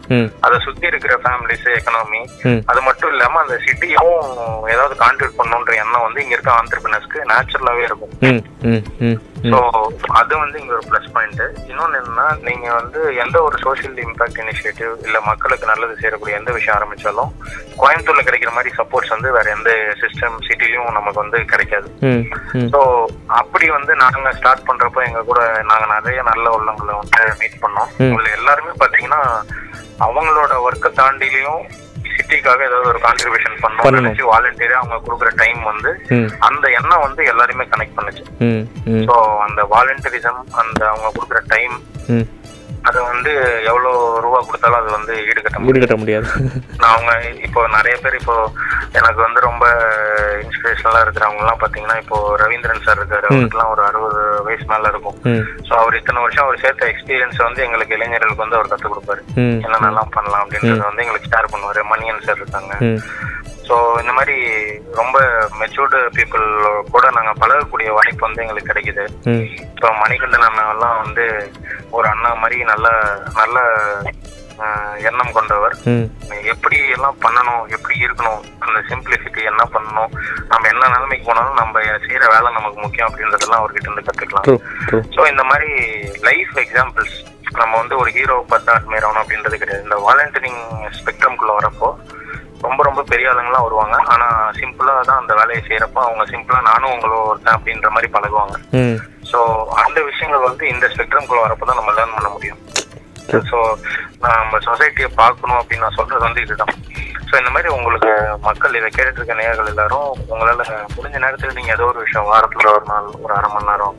அதை 0.47 0.59
சுத்தி 0.67 0.91
இருக்கிற 0.93 1.17
ஃபேமிலிஸ் 1.25 1.69
எக்கனாமி 1.79 2.23
அது 2.73 2.81
மட்டும் 2.89 3.13
இல்லாம 3.15 3.41
அந்த 3.45 3.59
சிட்டியும் 3.67 4.25
ஏதாவது 4.75 4.97
கான்ட்ரிபியூட் 5.05 5.39
பண்ணணுன்ற 5.41 5.75
எண்ணம் 5.83 6.07
வந்து 6.07 6.23
இங்க 6.25 6.37
இருக்க 6.37 6.53
ஆண்டர்பிரினர்ஸ்க்கு 6.61 7.29
நேச்சுரலாவே 7.33 7.85
இருக்கும். 7.91 8.15
ஸோ 9.53 9.59
அது 10.21 10.33
வந்து 10.39 10.57
இங்க 10.61 10.73
ஒரு 10.79 10.85
ப்ளஸ் 10.91 11.09
பாயிண்ட் 11.15 11.41
இன்னொன்னு 11.71 11.99
என்னன்னா 12.01 12.27
நீங்க 12.49 12.67
வந்து 12.75 13.01
எந்த 13.15 13.37
ஒரு 13.43 13.57
சோஷியல் 13.65 13.97
இம்பாக்ட் 14.05 14.41
இனிஷியேட்டிவ் 14.43 14.93
இல்ல 15.07 15.21
மக்களுக்கு 15.21 15.71
நல்லது 15.71 15.95
செய்யக்கூடிய 16.01 16.39
எந்த 16.41 16.53
விஷயம் 16.53 16.77
ஆரம்பிச்சாலும் 16.79 17.33
கோயம்புத்தூர்ல 17.81 18.25
கிடைக்கிற 18.27 18.53
மாதிரி 18.57 18.73
சப்போர்ட்ஸ் 18.79 19.15
வந்து 19.15 19.31
வேற 19.33 19.51
எந்த 19.51 19.71
சிஸ்டம் 20.03 20.39
சிட்டிலையும் 20.49 20.97
நமக்கு 20.99 21.23
வந்து 21.25 21.39
கிடைக்காது. 21.45 21.89
ஸோ 22.75 22.81
அப்படி 23.41 23.69
வந்து 23.71 23.95
நாங்க 24.05 24.33
ஸ்டார்ட் 24.39 24.67
பண்றப்போ 24.71 25.03
எங்க 25.09 25.23
கூட 25.23 25.41
நாங்க 25.71 25.87
நிறைய 25.95 26.23
நல்ல 26.23 26.47
உள்ளவங்களை 26.59 26.95
வந்து 27.03 27.23
மீட் 27.43 27.63
பண்ணோம். 27.65 27.91
உங்களை 28.11 28.31
எல்லாருமே 28.39 28.75
பாத்தீங்கன்னா 28.85 29.23
அவங்களோட 30.07 30.53
ஒர்க்கை 30.67 30.91
தாண்டிலையும் 31.01 31.63
சிட்டிக்காக 32.33 32.61
ஏதாவது 32.69 32.89
ஒரு 32.93 33.01
கான்ட்ரிபியூஷன் 33.07 33.57
பண்ணணும். 33.63 33.97
நினைச்சு 33.99 34.25
வாலண்டியரா 34.33 34.77
அவங்க 34.81 34.97
கொடுக்குற 35.07 35.31
டைம் 35.41 35.61
வந்து 35.71 35.91
அந்த 36.49 36.65
எண்ணம் 36.79 37.05
வந்து 37.07 37.23
எல்லாருமே 37.33 37.65
கனெக்ட் 37.73 37.97
பண்ணுச்சு. 37.99 38.25
ஸோ 39.09 39.17
அந்த 39.47 39.61
வாலண்டியரிசம் 39.75 40.41
அந்த 40.63 40.81
அவங்க 40.93 41.09
கொடுக்குற 41.17 41.41
டைம் 41.55 41.75
அது 42.89 42.99
வந்து 43.11 43.33
எவ்வளோ 43.71 43.91
ரூபா 44.25 44.39
கொடுத்தாலும் 44.47 44.79
அது 44.81 44.89
வந்து 44.97 45.13
ஈடுகட்ட 45.31 45.67
ஈடுகட்ட 45.71 45.97
முடியாது. 46.03 46.27
நான் 46.81 46.95
அவங்க 46.95 47.13
இப்போ 47.47 47.61
நிறைய 47.77 47.95
பேர் 48.05 48.17
இப்போ 48.21 48.37
எனக்கு 48.99 49.21
வந்து 49.27 49.41
ரொம்ப 49.49 49.65
இன்ஸ்பிரேஷனலா 50.45 51.03
இருக்கிறவங்க 51.05 51.45
எல்லாம் 51.45 51.61
பாத்தீங்கன்னா 51.63 51.97
இப்போ 52.03 52.17
ரவீந்திரன் 52.43 52.85
சார் 52.87 53.01
இருக்காரு. 53.01 53.27
அவருக்குலாம் 53.31 53.73
ஒரு 53.75 53.83
அறுபது 53.89 54.23
வயசு 54.47 54.67
மேல 54.73 54.93
இருக்கும். 54.95 55.19
ஸோ 55.69 55.73
அவர் 55.83 55.99
இத்தனை 56.01 56.23
வருஷம் 56.25 56.47
அவர் 56.47 56.63
சேர்த்த 56.65 56.91
எக்ஸ்பீரியன்ஸ் 56.93 57.39
வந்து 57.47 57.65
எங்களுக்கு 57.67 57.97
இளைஞர்களுக்கு 57.99 58.45
வந்து 58.45 58.59
அவர் 58.59 58.73
கற்றுக் 58.73 58.95
கொடுப்பாரு. 58.95 59.23
என்னென்னலாம் 59.67 60.15
பண்ணலாம் 60.17 60.45
அப்படின்றத 60.45 60.83
வந்து 60.91 61.05
எங்களுக்கு 61.07 61.33
ஷேர் 61.35 61.53
பண்ணுவாரு. 61.55 61.83
மணியன் 61.93 62.27
சார் 62.29 62.43
இருக்காங்க. 62.43 62.75
ஸோ 63.67 63.75
இந்த 64.03 64.13
மாதிரி 64.19 64.37
ரொம்ப 65.01 65.19
மெச்சூர்டு 65.61 65.99
பீப்புள் 66.17 66.47
கூட 66.95 67.05
நாங்கள் 67.17 67.41
பழகக்கூடிய 67.43 67.89
வாய்ப்பு 67.99 68.27
வந்து 68.27 68.43
எங்களுக்கு 68.45 68.71
கிடைக்குது. 68.73 69.05
ஸோ 69.81 69.89
மணிகண்டன் 70.03 70.49
அண்ணாவெல்லாம் 70.49 71.01
வந்து 71.05 71.27
ஒரு 71.97 72.07
அண்ணா 72.13 72.31
மாதிரி 72.43 72.59
நல்ல 72.73 72.89
நல்ல 73.41 73.59
எண்ணம் 75.09 75.35
கொண்டவர். 75.37 75.75
எப்படி 76.53 76.77
எல்லாம் 76.97 77.21
பண்ணணும் 77.23 77.63
எப்படி 77.77 77.95
இருக்கணும் 78.05 78.43
அந்த 78.65 78.79
சிம்பிளிசிட்டி 78.91 79.43
என்ன 79.51 79.63
பண்ணணும் 79.75 80.13
நம்ம 80.53 80.69
என்ன 80.73 80.91
நிலைமைக்கு 80.95 81.29
போனாலும் 81.29 81.61
நம்ம 81.63 81.81
செய்யற 82.05 82.25
வேலை 82.35 82.49
நமக்கு 82.59 82.79
முக்கியம் 82.85 83.09
அப்படின்றதெல்லாம் 83.09 83.63
அவர்கிட்ட 83.63 83.89
இருந்து 83.89 84.07
கத்துக்கலாம். 84.09 84.47
ஸோ 85.17 85.21
இந்த 85.33 85.45
மாதிரி 85.51 85.71
லைஃப் 86.29 86.55
எக்ஸாம்பிள்ஸ் 86.65 87.17
நம்ம 87.61 87.73
வந்து 87.81 87.95
ஒரு 88.03 88.11
ஹீரோவை 88.17 88.45
பார்த்து 88.53 88.75
அட்மையர் 88.77 89.07
ஆகணும் 89.09 89.23
அப்படின்றது 89.23 89.63
கிடையாது. 89.63 89.87
இந்த 89.89 89.99
வாலண்டியரிங் 90.07 90.63
ஸ்பெக்ட்ரம்குள்ள 90.99 91.55
வரப்போ 91.59 91.91
ரொம்ப 92.67 92.81
ரொம்ப 92.89 93.03
பெரிய 93.11 93.31
ஆளுங்களாம் 93.33 93.67
வருவாங்க. 93.67 93.97
ஆனா 94.13 94.27
சிம்பிளா 94.59 94.95
தான் 95.09 95.21
அந்த 95.23 95.33
வேலையை 95.41 95.63
செய்யறப்போ 95.69 96.01
அவங்க 96.07 96.25
சிம்பிளா 96.33 96.61
நானும் 96.71 96.93
உங்களோ 96.95 97.19
ஒருத்தன் 97.31 97.57
அப்படின்ற 97.57 97.91
மாதிரி 97.95 98.11
பழகுவாங்க. 98.17 98.57
ஸோ 99.31 99.41
அந்த 99.85 99.99
விஷயங்கள் 100.11 100.47
வந்து 100.49 100.65
இந்த 100.75 100.87
ஸ்பெக்ட்ரம்குள்ள 100.95 101.43
வரப்போ 101.47 101.67
தான் 101.69 101.81
நம்ம 101.81 101.95
லேர்ன் 101.99 102.17
பண்ண 102.17 102.31
முடியும். 102.37 102.61
ஸோ 103.51 103.59
நம்ம 104.27 104.59
சொசைட்டியை 104.69 105.11
பார்க்கணும் 105.23 105.61
அப்படின்னு 105.61 105.85
நான் 105.87 105.99
சொல்றது 106.01 106.27
வந்து 106.29 106.45
இதுதான். 106.47 106.75
ஸோ 107.33 107.39
இந்த 107.39 107.51
மாதிரி 107.53 107.69
உங்களுக்கு 107.75 108.11
மக்கள் 108.47 108.77
இதை 108.79 108.89
கேட்டுட்டு 108.89 109.21
இருக்க 109.21 109.35
நேயர்கள் 109.37 109.71
எல்லாரும் 109.71 110.09
உங்களால 110.33 110.65
முடிஞ்ச 110.97 111.17
நேரத்தில் 111.25 111.57
நீங்க 111.59 111.71
ஏதோ 111.75 111.87
ஒரு 111.93 112.01
விஷயம் 112.05 112.29
வாரத்துல 112.31 112.73
ஒரு 112.75 112.87
நாள் 112.91 113.07
ஒரு 113.23 113.33
அரை 113.37 113.49
மணி 113.53 113.69
நேரம் 113.71 113.97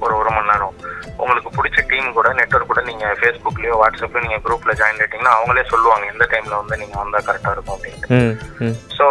ஒரு 0.00 0.14
ஒரு 0.18 0.30
மணி 0.30 0.50
நேரம் 0.50 0.74
உங்களுக்கு 1.18 1.50
பிடிச்ச 1.56 1.82
டீம் 1.88 2.08
கூட 2.12 2.28
நெட்ஒர்க் 2.38 2.70
கூட 2.70 2.82
நீங்க 2.88 3.06
ஃபேஸ்புக்லயோ 3.20 3.76
வாட்ஸ்அப்லயோ 3.80 4.24
நீங்க 4.26 4.38
குரூப்ல 4.44 4.76
ஜாயின் 4.80 5.00
ஆயிட்டீங்கன்னா 5.00 5.34
அவங்களே 5.36 5.64
சொல்லுவாங்க 5.72 6.06
எந்த 6.06 6.26
டைம்ல 6.32 6.54
வந்து 6.60 6.76
நீங்க 6.76 6.96
வந்தா 7.00 7.20
கரெக்டா 7.28 7.52
இருக்கும் 7.54 7.76
அப்படின்ட்டு 7.76 8.18
ம் 8.18 8.34
ம். 8.66 8.76
ஸோ 8.98 9.06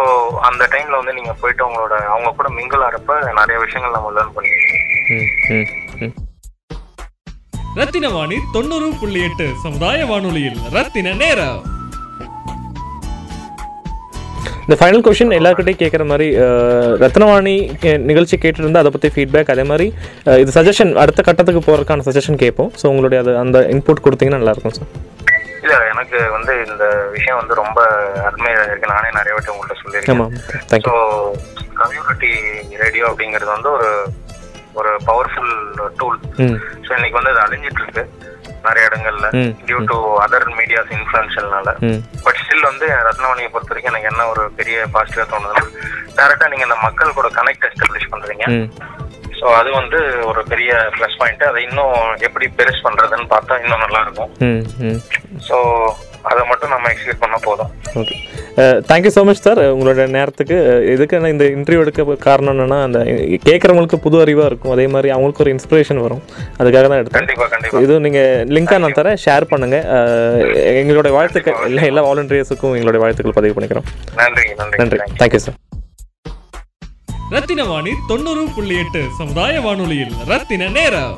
அந்த 0.48 0.68
டைம்ல 0.72 1.00
வந்து 1.00 1.16
நீங்க 1.18 1.34
போயிட்டு 1.42 1.66
உங்களோட 1.68 1.96
அவங்க 2.08 2.32
கூட 2.32 2.50
மிங்கிள் 2.56 2.86
ஆறப்ப 2.88 3.20
நிறைய 3.40 3.58
விஷயங்கள் 3.58 3.96
நம்ம 3.96 4.14
லேர்ன் 4.16 4.34
பண்ணிக்கலாம். 4.36 4.84
ம் 5.10 5.28
ம் 5.50 5.68
ம். 6.02 6.14
ரத்தின 7.76 8.08
வாணி 8.10 8.38
தொண்ணூறு 8.52 8.86
புள்ளி 9.00 9.20
எட்டு 9.22 9.48
சமுதாய 9.62 10.06
வானொலியில் 10.06 10.60
ரத்தின 10.72 11.12
நேரம். 11.16 11.58
இந்த 14.68 14.76
ஃபைனல் 14.80 15.04
கொஷின் 15.04 15.36
எல்லாருக்கிட்டையும் 15.36 15.82
கேட்குற 15.82 16.04
மாதிரி 16.10 16.26
ரத்னவாணி 17.02 17.54
நிகழ்ச்சி 18.10 18.36
கேட்டிருந்தா 18.42 18.80
அதை 18.82 18.90
பற்றி 18.94 19.08
ஃபீட்பேக் 19.14 19.52
அதே 19.54 19.64
மாதிரி 19.70 19.86
இது 20.42 20.50
சஜஷன் 20.56 20.90
அடுத்த 21.02 21.20
கட்டத்துக்கு 21.28 21.62
போகிறதுக்கான 21.66 22.04
சஜஷன் 22.08 22.40
கேட்போம் 22.42 22.70
ஸோ 22.80 22.84
உங்களுடைய 22.92 23.20
அது 23.24 23.32
அந்த 23.44 23.60
இன்புட் 23.74 24.04
கொடுத்தீங்கன்னா 24.06 24.40
நல்லாயிருக்கும் 24.42 24.76
சார் 24.78 24.90
இல்ல 25.64 25.78
எனக்கு 25.92 26.18
வந்து 26.36 26.52
இந்த 26.66 26.84
விஷயம் 27.16 27.38
வந்து 27.40 27.54
ரொம்ப 27.62 27.78
அருமையா 28.28 28.60
இருக்கு. 28.66 28.92
நானே 28.92 29.08
நிறைய 29.18 29.32
வாட்டி 29.34 29.52
உங்கள்ட்ட 29.54 29.80
சொல்லியிருக்கேன். 29.80 30.84
ஸோ 30.86 30.94
கம்யூனிட்டி 31.82 32.32
ரேடியோ 32.82 33.06
அப்படிங்கிறது 33.10 33.50
வந்து 33.56 33.70
ஒரு 33.78 33.90
ஒரு 34.80 34.90
பவர்ஃபுல் 35.08 35.54
டூல் 36.00 36.18
ஸோ 36.86 36.90
இன்னைக்கு 36.98 37.18
வந்து 37.20 37.32
அது 37.34 37.44
அழிஞ்சிட்டு 37.46 37.82
இருக்கு. 37.84 38.04
நிறைய 38.68 38.88
இடங்கள்ல. 38.90 39.28
டியூ 39.66 39.78
டு 39.90 39.98
அதர் 40.24 40.46
மீடியாஸ் 40.60 40.92
இன்ஃபுளுன்ஷியல்னால 40.98 41.68
பட் 42.26 42.40
ஸ்டில் 42.42 42.68
வந்து 42.70 42.86
ரத்னவாணியை 43.08 43.50
பொறுத்த 43.54 43.72
வரைக்கும் 43.72 43.92
எனக்கு 43.94 44.10
என்ன 44.12 44.26
ஒரு 44.32 44.44
பெரிய 44.60 44.86
பாசிட்டிவா 44.96 45.26
தோணுதுன்னா 45.32 45.64
டேரக்டா 46.18 46.48
நீங்க 46.52 46.66
இந்த 46.68 46.78
மக்கள் 46.86 47.16
கூட 47.18 47.28
கனெக்ட் 47.38 47.66
எஸ்டாப்ளிஷ் 47.70 48.12
பண்றீங்க. 48.14 48.46
ஸோ 49.40 49.46
அது 49.60 49.70
வந்து 49.80 49.98
ஒரு 50.28 50.40
பெரிய 50.52 50.70
ப்ளஸ் 50.94 51.18
பாயிண்ட் 51.18 51.42
அதை 51.48 51.60
இன்னும் 51.66 51.98
எப்படி 52.26 52.46
பெருசு 52.58 52.80
பண்றதுன்னு 52.86 53.26
பார்த்தா 53.34 53.60
இன்னும் 53.64 53.84
நல்லா 53.84 54.00
இருக்கும். 54.06 54.30
ஸோ 55.48 55.56
அதை 56.30 56.42
மட்டும் 56.50 56.72
நம்ம 56.74 56.88
எக்ஸிக்யூட் 56.92 57.22
பண்ண 57.24 57.36
போதும். 57.46 57.70
Okay 58.00 58.16
thank you 58.88 59.10
so 59.14 59.22
much 59.24 59.42
sir 59.42 59.60
உங்களோட 59.72 60.04
நேரத்துக்கு 60.14 60.56
அஹ், 60.66 60.84
இதுக்கு 60.92 61.18
நான் 61.18 61.32
இந்த 61.32 61.46
இன்டர்வியூ 61.54 61.82
எடுக்க 61.84 61.96
காரணம் 62.24 62.52
என்னன்னா 62.54 62.78
அந்த 62.84 63.00
கேட்குறவங்களுக்கு 63.46 63.98
புது 64.04 64.16
அறிவாக 64.22 64.48
இருக்கும். 64.50 64.72
அதே 64.74 64.86
மாதிரி 64.88 65.08
அவங்களுக்கு 65.10 65.44
ஒரு 65.44 65.52
இன்ஸ்பிரேஷன் 65.54 66.02
வரும். 66.04 66.22
அதுக்காக 66.58 66.84
தான் 66.86 67.00
எடுத்தேன். 67.00 67.18
கண்டிப்பா 67.20 67.46
கண்டிப்பா. 67.48 67.82
இது 67.84 68.00
நீங்கள் 68.06 68.26
லிங்காக 68.56 68.80
நான் 68.84 68.98
தரேன். 68.98 69.20
ஷேர் 69.24 69.50
பண்ணுங்கள் 69.50 69.84
எங்களுடைய 70.74 71.14
வாழ்த்துக்கள் 71.16 71.58
எல்லா 71.68 71.84
எல்லா 71.84 72.04
வாலண்டியர்ஸுக்கும் 72.08 72.76
எங்களுடைய 72.76 73.02
வாழ்த்துக்கள் 73.04 73.38
பதிவு 73.38 73.56
பண்ணிக்கிறோம். 73.56 73.88
நன்றி 74.20 74.46
நன்றி 74.60 74.78
நன்றி. 74.82 74.98
Thank 75.00 75.08
you. 75.08 75.20
Thank you 75.22 75.42
sir 75.46 75.58
Rathina 77.32 77.64
Vani 77.66 77.92
தொண்ணூறு 78.08 78.44
புள்ளி 78.54 78.76
எட்டு 78.82 79.00
சமுதாய 79.18 79.54
வானொலியில் 79.64 80.14
ரத்தின 80.28 80.68
நேரம். 80.76 81.16